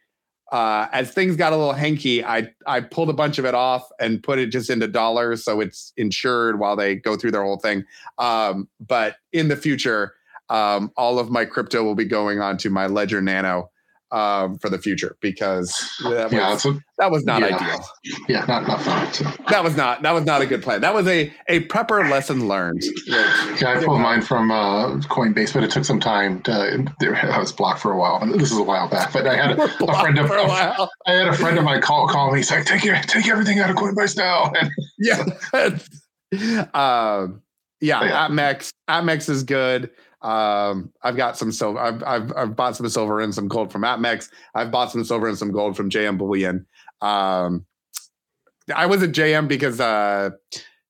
[0.53, 3.89] uh, as things got a little hanky, I I pulled a bunch of it off
[3.99, 7.57] and put it just into dollars, so it's insured while they go through their whole
[7.57, 7.83] thing.
[8.19, 10.13] Um, but in the future,
[10.49, 13.71] um, all of my crypto will be going onto my Ledger Nano
[14.13, 15.69] um, for the future because
[16.03, 17.55] that was, yeah, a, that was not Yeah.
[17.57, 17.85] ideal
[18.29, 19.11] yeah, not not fun.
[19.13, 19.25] So.
[19.49, 20.81] that was not that was not a good plan.
[20.81, 22.83] That was a a prepper lesson learned.
[23.07, 26.41] Yeah, I pulled mine from uh, Coinbase, but it took some time.
[26.43, 29.11] To, I was blocked for a while, and this is a while back.
[29.13, 30.33] But I had We're a friend of a.
[30.33, 32.39] I had a friend of mine call call me.
[32.39, 35.23] He's like, "Take your take everything out of Coinbase now." And Yeah.
[36.73, 37.41] um,
[37.81, 38.27] yeah, Yeah.
[38.27, 38.69] APMEX.
[38.89, 39.89] APMEX is good.
[40.23, 41.79] Um, I've got some silver.
[41.79, 44.29] I've, I've I've bought some silver and some gold from APMEX.
[44.55, 46.65] I've bought some silver and some gold from JM Bullion.
[47.01, 47.65] Um,
[48.73, 50.29] I was at JM because uh,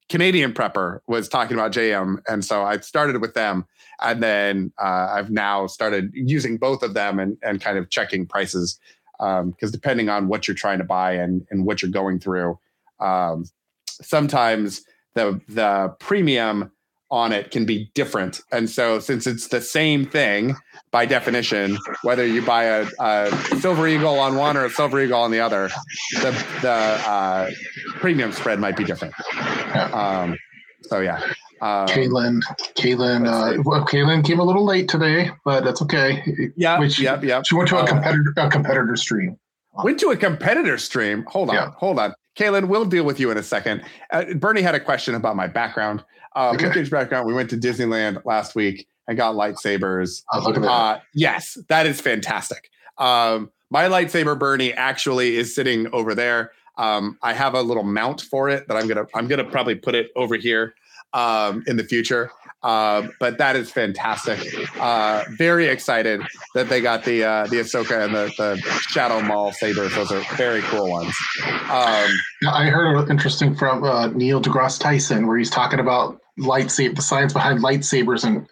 [0.09, 3.65] Canadian Prepper was talking about JM, and so I started with them,
[4.01, 8.27] and then uh, I've now started using both of them and and kind of checking
[8.27, 8.79] prices
[9.17, 12.59] because um, depending on what you're trying to buy and and what you're going through,
[12.99, 13.45] um,
[13.88, 16.71] sometimes the the premium
[17.14, 18.41] on it can be different.
[18.51, 20.55] And so, since it's the same thing
[20.91, 25.20] by definition, whether you buy a, a silver eagle on one or a silver eagle
[25.20, 25.70] on the other,
[26.14, 27.51] the the uh,
[27.99, 29.14] premium spread might be different.
[29.93, 30.38] Um,
[30.82, 31.22] so yeah.
[31.61, 32.41] Um, Caitlin,
[32.76, 36.22] Caitlin, uh, well, Caitlin came a little late today, but that's okay.
[36.57, 37.45] Yeah, Which, yep, yep.
[37.47, 39.38] She went to a uh, competitor, a competitor stream.
[39.82, 41.24] Went to a competitor stream.
[41.30, 41.72] Hold on, yeah.
[41.78, 42.14] hold on.
[42.36, 43.84] Kaylin, we'll deal with you in a second.
[44.11, 46.03] Uh, Bernie had a question about my background.
[46.36, 46.84] Uh, okay.
[46.89, 47.27] background.
[47.27, 50.23] We went to Disneyland last week and got lightsabers.
[50.31, 50.71] Oh, look at that.
[50.71, 52.69] Uh, yes, that is fantastic.
[52.97, 56.51] Um, my lightsaber, Bernie, actually is sitting over there.
[56.77, 59.93] Um, I have a little mount for it that I'm gonna I'm gonna probably put
[59.93, 60.73] it over here
[61.13, 62.31] um, in the future.
[62.64, 64.39] Uh, but that is fantastic.
[64.80, 66.22] Uh, very excited
[66.55, 68.57] that they got the uh, the Ahsoka and the, the
[68.89, 69.93] Shadow Maul sabers.
[69.95, 71.14] Those are very cool ones.
[71.70, 72.09] Um,
[72.49, 77.34] I heard interesting from uh, Neil deGrasse Tyson where he's talking about lightsaber, the science
[77.34, 78.47] behind lightsabers, and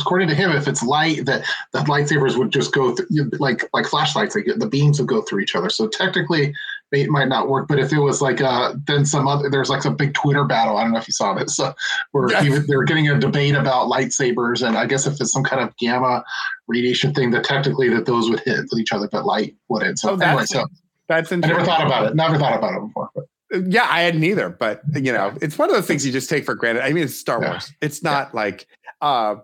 [0.00, 3.06] according to him, if it's light, that the lightsabers would just go through,
[3.38, 5.70] like like flashlights, like the beams would go through each other.
[5.70, 6.54] So technically,
[7.02, 7.68] it might not work.
[7.68, 10.76] But if it was like uh, then some other, there's like a big Twitter battle.
[10.76, 11.72] I don't know if you saw this, uh,
[12.12, 12.44] where yes.
[12.44, 15.62] he, they were getting a debate about lightsabers, and I guess if it's some kind
[15.62, 16.24] of gamma
[16.66, 19.98] radiation thing, that technically that those would hit with each other, but light wouldn't.
[19.98, 20.66] So oh, anyway, so
[21.08, 21.60] that's interesting.
[21.60, 22.14] I never thought about it.
[22.14, 23.10] Never thought about it before.
[23.14, 23.24] But.
[23.66, 26.44] Yeah, I hadn't either, but you know, it's one of those things you just take
[26.44, 26.82] for granted.
[26.82, 27.68] I mean, it's Star Wars.
[27.68, 27.86] Yeah.
[27.86, 28.40] It's not yeah.
[28.40, 28.66] like
[29.00, 29.36] uh,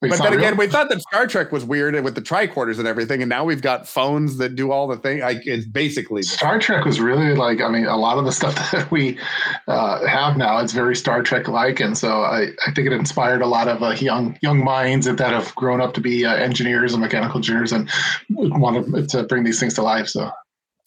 [0.00, 3.20] but then again, we thought that Star Trek was weird with the tricorders and everything,
[3.20, 5.22] and now we've got phones that do all the things.
[5.22, 7.60] Like it's basically Star Trek was really like.
[7.60, 9.18] I mean, a lot of the stuff that we
[9.66, 13.42] uh, have now, it's very Star Trek like, and so I, I think it inspired
[13.42, 16.92] a lot of uh, young young minds that have grown up to be uh, engineers
[16.92, 17.90] and mechanical engineers and
[18.30, 20.06] wanted to bring these things to life.
[20.06, 20.30] So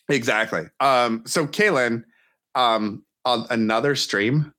[0.07, 0.67] exactly.
[0.79, 2.05] Um, so Kaylin,
[2.55, 4.53] um, on another stream,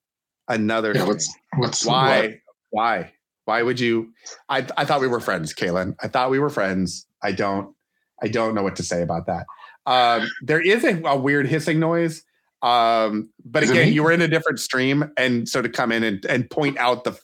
[0.47, 0.89] another.
[0.89, 1.09] Yeah, stream.
[1.09, 2.35] what's what's why what?
[2.71, 3.13] why
[3.45, 4.13] why would you?
[4.49, 5.95] I I thought we were friends, Kaylin.
[6.03, 7.07] I thought we were friends.
[7.23, 7.75] I don't.
[8.23, 9.47] I don't know what to say about that.
[9.87, 12.23] Um, there is a, a, weird hissing noise.
[12.63, 16.05] Um, but is again, you were in a different stream, and so to come in
[16.05, 17.19] and, and point out the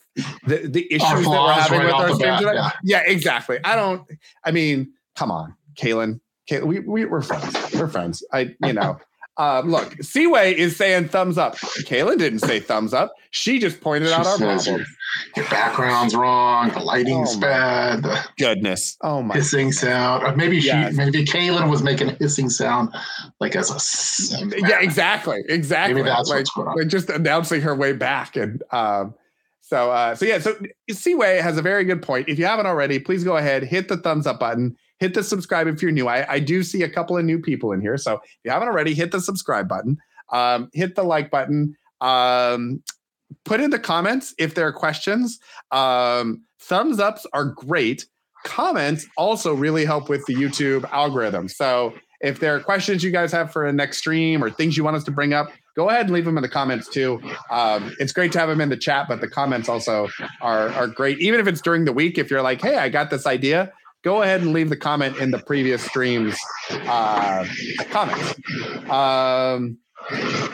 [0.45, 2.71] the, the issues that we're having right with our stream today, yeah.
[2.83, 3.03] yeah.
[3.07, 3.59] exactly.
[3.64, 4.03] I don't.
[4.45, 6.19] I mean, come on, Kaylin.
[6.51, 7.55] Kaylin we, we we're friends.
[7.75, 8.25] We're friends.
[8.33, 8.99] I you know.
[9.39, 11.57] Uh, look, Seaway is saying thumbs up.
[11.57, 13.14] Kaylin didn't say thumbs up.
[13.30, 14.66] She just pointed she out our problems.
[14.66, 14.80] Your,
[15.36, 16.70] your, background's wrong.
[16.70, 18.03] The lighting's oh bad.
[18.03, 18.97] The goodness.
[19.03, 20.24] Oh my hissing sound.
[20.24, 20.91] Or maybe yes.
[20.91, 22.93] she, maybe Kaylin was making a hissing sound
[23.39, 24.49] like as a.
[24.57, 25.95] Yeah, exactly, exactly.
[25.95, 26.76] Maybe that's like, what's going on.
[26.76, 29.14] Like just announcing her way back, and um,
[29.61, 30.41] so uh, so yeah.
[30.41, 30.59] So
[30.91, 32.28] Seaway has a very good point.
[32.28, 35.66] If you haven't already, please go ahead, hit the thumbs up button hit the subscribe
[35.66, 36.09] if you're new.
[36.09, 37.96] I, I do see a couple of new people in here.
[37.96, 39.99] So if you haven't already, hit the subscribe button,
[40.32, 42.82] um, hit the like button, um,
[43.44, 45.38] put in the comments if there are questions.
[45.70, 48.07] Um, thumbs ups are great.
[48.44, 51.49] Comments also really help with the YouTube algorithm.
[51.49, 54.84] So if there are questions you guys have for a next stream or things you
[54.84, 57.20] want us to bring up, go ahead and leave them in the comments too.
[57.51, 60.09] Um, it's great to have them in the chat, but the comments also
[60.40, 61.20] are, are great.
[61.20, 63.72] Even if it's during the week, if you're like, hey, I got this idea,
[64.05, 66.36] go ahead and leave the comment in the previous streams
[66.70, 67.46] uh,
[67.90, 68.34] comments.
[68.90, 69.78] Um,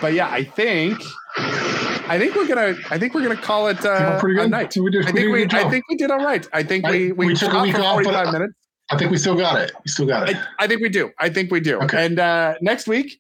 [0.00, 1.00] but yeah, I think
[1.36, 4.50] I think we're gonna I think we're gonna call it uh, pretty good.
[4.50, 4.74] night.
[4.76, 6.46] We did, I think we I think we did all right.
[6.52, 8.54] I think I, we we, we took a week off, but minutes.
[8.90, 9.72] I think we still got it.
[9.84, 10.36] We still got it.
[10.36, 11.10] I, I think we do.
[11.18, 11.80] I think we do.
[11.80, 12.04] Okay.
[12.04, 13.18] And uh, next week,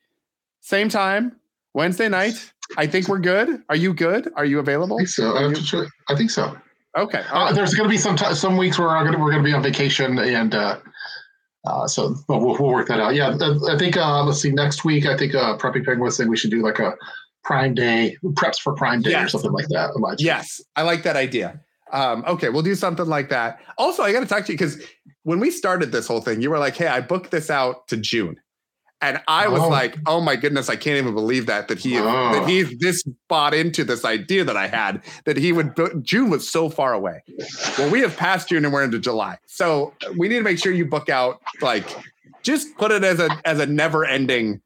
[0.60, 1.36] same time,
[1.72, 2.52] Wednesday night.
[2.76, 3.62] I think we're good.
[3.68, 4.30] Are you good?
[4.36, 4.96] Are you available?
[4.96, 5.78] I think so.
[5.78, 5.86] You?
[6.08, 6.56] I think so.
[6.96, 7.24] Okay.
[7.30, 9.52] Uh, there's going to be some t- some weeks where we're going we're to be
[9.52, 10.78] on vacation, and uh,
[11.64, 13.14] uh, so we'll, we'll work that out.
[13.14, 13.36] Yeah,
[13.68, 14.50] I think uh, let's see.
[14.50, 16.94] Next week, I think uh, Preppy Penguin was saying we should do like a
[17.42, 19.26] Prime Day preps for Prime Day yes.
[19.26, 20.16] or something like that.
[20.18, 21.60] Yes, I like that idea.
[21.92, 23.60] Um, okay, we'll do something like that.
[23.78, 24.82] Also, I got to talk to you because
[25.24, 27.96] when we started this whole thing, you were like, "Hey, I booked this out to
[27.96, 28.38] June."
[29.04, 29.68] And I was oh.
[29.68, 32.04] like, oh my goodness, I can't even believe that that he oh.
[32.04, 36.48] that he's this bought into this idea that I had that he would June was
[36.48, 37.22] so far away.
[37.76, 39.38] Well, we have passed June and we're into July.
[39.46, 41.86] So we need to make sure you book out like
[42.42, 44.62] just put it as a as a never ending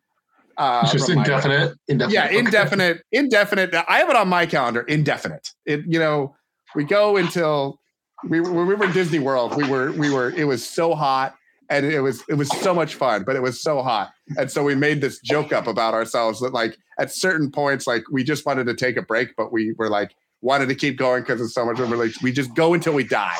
[0.57, 2.15] uh, just indefinite, indefinite.
[2.15, 2.39] Yeah, okay.
[2.39, 3.75] indefinite, indefinite.
[3.75, 5.53] I have it on my calendar, indefinite.
[5.67, 6.37] It, you know,
[6.75, 7.81] we go until
[8.25, 9.57] we when we were in Disney World.
[9.57, 10.31] We were we were.
[10.31, 11.38] It was so hot
[11.71, 14.13] and it was it was so much fun, but it was so hot.
[14.37, 18.05] And so we made this joke up about ourselves that like at certain points, like
[18.11, 21.23] we just wanted to take a break, but we were like wanted to keep going
[21.23, 21.79] because it's so much.
[21.79, 23.37] We're like, we just go until we die.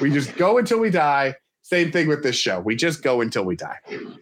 [0.00, 1.36] We just go until we die.
[1.64, 2.60] Same thing with this show.
[2.60, 3.78] We just go until we die.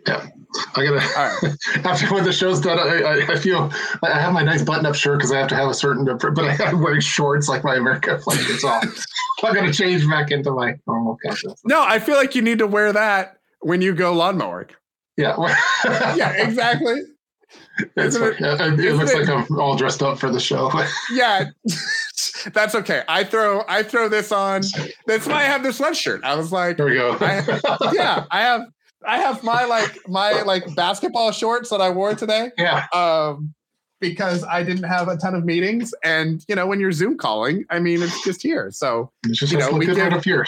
[0.06, 0.28] Yeah.
[0.76, 1.84] I gotta right.
[1.86, 3.72] after when the show's done, I, I, I, feel
[4.02, 6.80] I have my nice button-up shirt because I have to have a certain, but I'm
[6.82, 8.38] wearing shorts like my America flag.
[8.42, 8.80] It's all.
[9.42, 11.56] I'm gonna change back into my normal casual.
[11.64, 14.68] No, I feel like you need to wear that when you go lawnmower.
[15.16, 15.36] Yeah.
[16.16, 16.32] yeah.
[16.32, 17.02] Exactly.
[17.96, 20.70] It's it, it, it looks it, like I'm all dressed up for the show.
[21.12, 21.46] yeah,
[22.52, 23.02] that's okay.
[23.08, 24.62] I throw I throw this on.
[25.06, 26.22] That's why I have this sweatshirt.
[26.22, 27.16] I was like, there we go.
[27.20, 28.62] I, yeah, I have
[29.06, 32.50] I have my like my like basketball shorts that I wore today.
[32.58, 32.86] Yeah.
[32.92, 33.54] Um,
[34.00, 37.64] because I didn't have a ton of meetings, and you know, when you're Zoom calling,
[37.70, 38.70] I mean, it's just here.
[38.72, 40.46] So you know, we give, up here.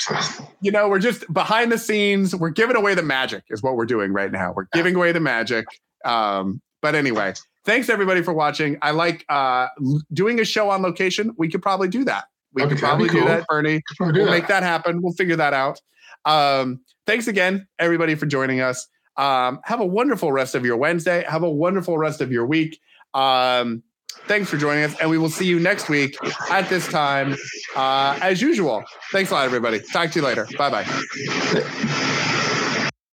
[0.60, 2.34] You know, we're just behind the scenes.
[2.34, 4.52] We're giving away the magic, is what we're doing right now.
[4.56, 5.66] We're giving away the magic.
[6.04, 7.34] Um, but anyway,
[7.64, 8.78] thanks everybody for watching.
[8.82, 9.68] I like uh,
[10.12, 11.32] doing a show on location.
[11.36, 12.24] We could probably do that.
[12.54, 13.20] We okay, could probably cool.
[13.20, 13.82] do that, Bernie.
[14.00, 14.30] we'll that.
[14.30, 15.00] make that happen.
[15.00, 15.80] We'll figure that out.
[16.24, 18.88] Um, thanks again, everybody, for joining us.
[19.16, 21.24] Um, have a wonderful rest of your Wednesday.
[21.28, 22.80] Have a wonderful rest of your week.
[23.14, 23.82] Um,
[24.26, 26.16] thanks for joining us, and we will see you next week
[26.50, 27.36] at this time,
[27.76, 28.84] uh, as usual.
[29.10, 29.80] Thanks a lot, everybody.
[29.92, 30.46] Talk to you later.
[30.56, 32.28] Bye bye.